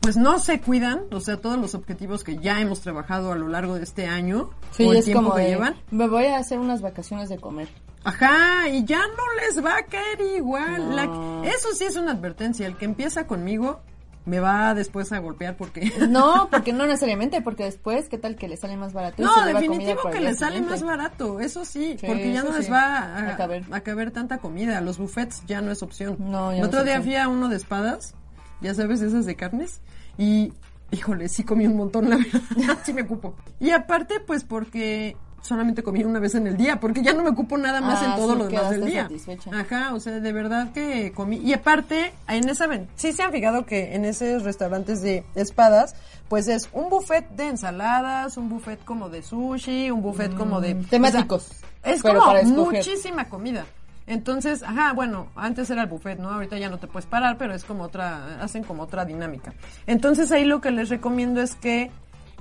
[0.00, 3.48] pues no se cuidan, o sea, todos los objetivos que ya hemos trabajado a lo
[3.48, 5.74] largo de este año, Sí, o el es tiempo como que de, llevan.
[5.90, 7.68] me voy a hacer unas vacaciones de comer.
[8.04, 10.88] Ajá, y ya no les va a caer igual.
[10.90, 10.96] No.
[11.42, 13.80] La- eso sí es una advertencia, el que empieza conmigo
[14.28, 15.90] me va después a golpear porque...
[16.08, 19.22] No, porque no necesariamente, porque después, ¿qué tal que le sale más barato?
[19.22, 22.70] No, definitivo que le sale más barato, eso sí, Sí, porque ya no les sí.
[22.72, 23.64] va a, A caber.
[23.70, 26.16] a caber tanta comida, los buffets ya no es opción.
[26.18, 28.14] No, ya El otro día fui a uno de espadas,
[28.60, 29.80] ya sabes, esas de carnes,
[30.18, 30.52] y
[30.90, 33.34] híjole, sí comí un montón, la verdad, sí me ocupo.
[33.60, 35.16] Y aparte, pues porque
[35.48, 38.10] solamente comí una vez en el día, porque ya no me ocupo nada más Ah,
[38.10, 39.02] en todo sí, lo demás del día.
[39.04, 39.50] satisfecha.
[39.58, 41.38] Ajá, o sea, de verdad que comí.
[41.38, 45.94] Y aparte, en esa, sí se han fijado que en esos restaurantes de espadas,
[46.28, 50.74] pues es un buffet de ensaladas, un buffet como de sushi, un buffet como de...
[50.74, 53.64] temáticos, o sea, es como muchísima comida.
[54.06, 56.30] Entonces, ajá, bueno, antes era el buffet, ¿no?
[56.30, 59.52] Ahorita ya no te puedes parar, pero es como otra, hacen como otra dinámica.
[59.86, 61.90] Entonces ahí lo que les recomiendo es que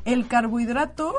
[0.05, 1.13] el carbohidrato,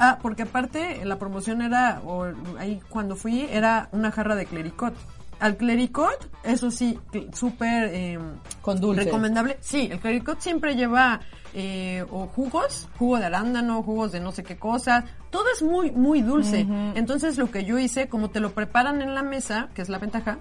[0.00, 2.24] ah, porque aparte la promoción era, o
[2.58, 4.94] ahí cuando fui, era una jarra de clericot.
[5.38, 6.98] Al clericot, eso sí,
[7.32, 8.18] súper eh,
[8.60, 9.04] Con dulce.
[9.04, 9.56] recomendable.
[9.60, 11.20] Sí, el clericot siempre lleva
[11.54, 15.04] eh, o jugos, jugo de arándano, jugos de no sé qué cosa.
[15.30, 16.66] Todo es muy, muy dulce.
[16.94, 19.98] Entonces lo que yo hice, como te lo preparan en la mesa, que es la
[19.98, 20.38] ventaja,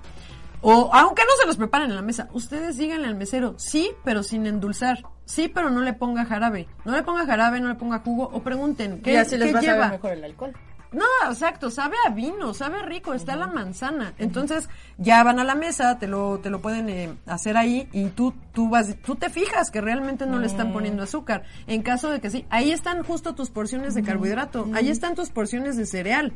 [0.61, 4.23] o aunque no se los preparen en la mesa, ustedes díganle al mesero, sí, pero
[4.23, 5.03] sin endulzar.
[5.25, 6.67] Sí, pero no le ponga jarabe.
[6.85, 8.29] No le ponga jarabe, no le ponga jugo.
[8.33, 9.89] O pregunten, ¿qué, y así les qué va a lleva?
[9.89, 10.53] mejor el alcohol.
[10.91, 14.13] No, exacto, sabe a vino, sabe rico, está la manzana.
[14.17, 18.05] Entonces, ya van a la mesa, te lo, te lo pueden eh, hacer ahí y
[18.07, 21.43] tú, tú vas, tú te fijas que realmente no le están poniendo azúcar.
[21.67, 25.29] En caso de que sí, ahí están justo tus porciones de carbohidrato, ahí están tus
[25.29, 26.33] porciones de cereal.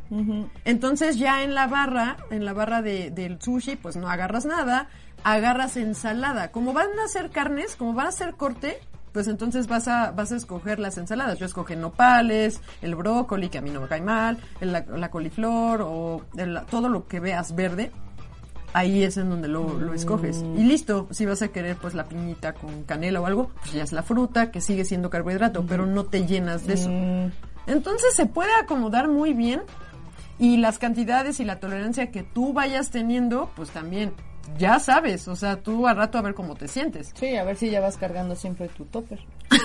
[0.65, 4.87] Entonces, ya en la barra, en la barra de, del sushi, pues no agarras nada,
[5.23, 6.51] agarras ensalada.
[6.51, 8.79] Como van a hacer carnes, como van a hacer corte,
[9.13, 11.39] pues entonces vas a, vas a escoger las ensaladas.
[11.39, 15.09] Yo escogí nopales, el brócoli, que a mí no me cae mal, el- la, la
[15.11, 17.91] coliflor o el- todo lo que veas verde.
[18.75, 20.43] Ahí es en donde lo, lo escoges.
[20.57, 23.83] Y listo, si vas a querer pues la piñita con canela o algo, pues ya
[23.83, 26.89] es la fruta, que sigue siendo carbohidrato, pero no te llenas de eso.
[27.67, 29.61] Entonces se puede acomodar muy bien
[30.39, 34.11] y las cantidades y la tolerancia que tú vayas teniendo, pues también
[34.57, 37.11] ya sabes, o sea, tú al rato a ver cómo te sientes.
[37.15, 39.19] Sí, a ver si ya vas cargando siempre tu topper.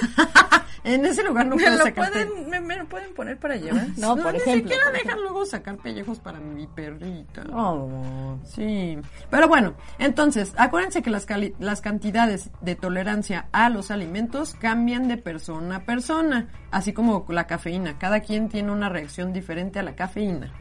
[0.85, 2.25] En ese lugar no ¿Me puedes lo, sacarte.
[2.25, 3.89] pueden, me, me lo pueden poner para llevar?
[3.97, 4.71] No, por ni ejemplo.
[4.71, 7.43] siquiera dejan luego sacar pellejos para mi perrita.
[7.53, 8.39] Oh.
[8.45, 8.97] Sí,
[9.29, 15.09] pero bueno, entonces, acuérdense que las, cali- las cantidades de tolerancia a los alimentos cambian
[15.09, 17.99] de persona a persona, así como la cafeína.
[17.99, 20.53] Cada quien tiene una reacción diferente a la cafeína.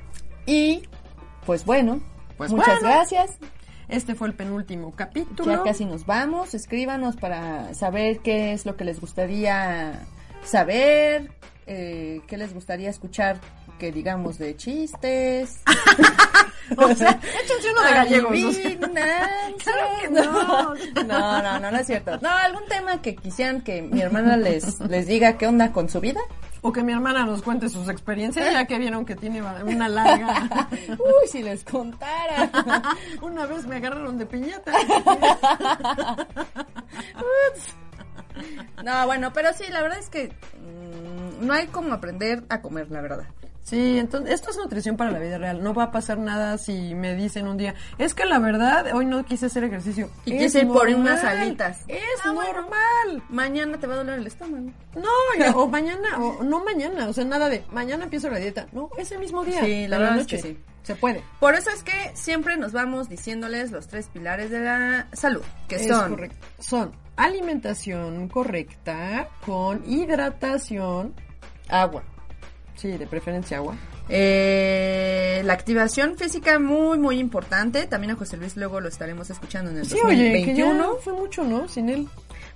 [0.48, 0.82] Y,
[1.46, 2.02] pues bueno,
[2.38, 2.96] Pues muchas bueno.
[2.96, 3.38] gracias.
[3.90, 5.52] Este fue el penúltimo capítulo.
[5.52, 6.54] Ya casi nos vamos.
[6.54, 10.06] Escríbanos para saber qué es lo que les gustaría
[10.44, 11.32] saber,
[11.68, 13.40] eh, qué les gustaría escuchar
[13.80, 15.62] que digamos de chistes.
[16.78, 18.32] O sea, échense uno de gallegos.
[18.32, 18.68] o sea.
[18.68, 19.64] Adivinanzas.
[19.64, 21.04] Claro que no.
[21.08, 22.20] No, no, no, no es cierto.
[22.22, 26.02] No, algún tema que quisieran que mi hermana les, les diga qué onda con su
[26.02, 26.20] vida.
[26.68, 30.68] O que mi hermana nos cuente sus experiencias, ya que vieron que tiene una larga.
[30.90, 32.52] Uy, si les contara.
[33.22, 34.74] Una vez me agarraron de piñata.
[38.84, 42.90] No, bueno, pero sí, la verdad es que mm, no hay como aprender a comer,
[42.92, 43.26] la verdad.
[43.64, 45.62] Sí, entonces, esto es nutrición para la vida real.
[45.62, 49.06] No va a pasar nada si me dicen un día, es que la verdad, hoy
[49.06, 50.10] no quise hacer ejercicio.
[50.24, 51.80] Y Es quise ir por unas alitas.
[51.90, 52.54] Es Ah, bueno.
[52.62, 53.24] normal.
[53.28, 54.72] Mañana te va a doler el estómago.
[54.96, 58.68] No, ya, o mañana, o no mañana, o sea, nada de, mañana empiezo la dieta.
[58.72, 59.60] No, ese mismo día.
[59.66, 60.36] Sí, la verdad es noche.
[60.38, 60.58] que sí.
[60.84, 61.22] Se puede.
[61.42, 65.76] Por eso es que siempre nos vamos diciéndoles los tres pilares de la salud, que
[65.76, 66.48] Es son correcto.
[66.60, 71.14] Son alimentación correcta con hidratación,
[71.70, 72.04] agua,
[72.76, 73.76] sí, de preferencia agua.
[74.10, 77.86] eh, la activación física muy muy importante.
[77.88, 80.96] También a José Luis luego lo estaremos escuchando en el Sí, oye, que ya 2021.
[81.04, 81.68] fue mucho, ¿no?
[81.68, 82.08] Sin él.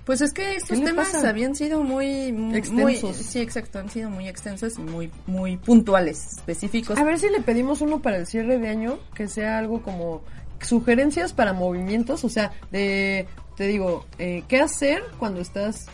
[0.04, 3.14] Pues es que estos ¿Qué le temas habían sido muy, muy Extensos.
[3.16, 6.98] sí, exacto, han sido muy extensos y muy muy puntuales, específicos.
[6.98, 10.22] A ver si le pedimos uno para el cierre de año, que sea algo como
[10.60, 15.86] sugerencias para movimientos, o sea, de, te digo, eh, ¿qué hacer cuando estás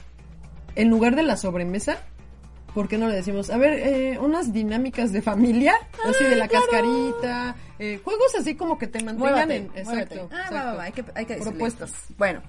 [0.74, 1.98] en lugar de la sobremesa?
[2.74, 6.46] ¿Por qué no le decimos, a ver, eh, unas dinámicas de familia, así de la
[6.48, 9.84] cascarita, eh, juegos así como que te mantengan Muévate, en...
[9.84, 10.14] muévate.
[10.14, 10.54] Exacto, Ah, va, exacto.
[10.68, 11.92] va, va, hay que, hay que Propuestas.
[12.18, 12.42] Bueno,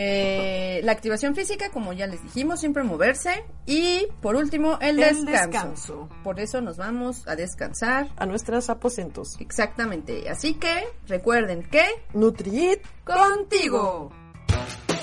[0.00, 3.44] eh, la activación física, como ya les dijimos, siempre moverse.
[3.66, 5.30] Y por último, el, El descanso.
[5.50, 6.08] descanso.
[6.22, 8.06] Por eso nos vamos a descansar.
[8.16, 9.36] A nuestros aposentos.
[9.40, 10.28] Exactamente.
[10.30, 11.84] Así que recuerden que
[12.14, 14.12] Nutrit contigo.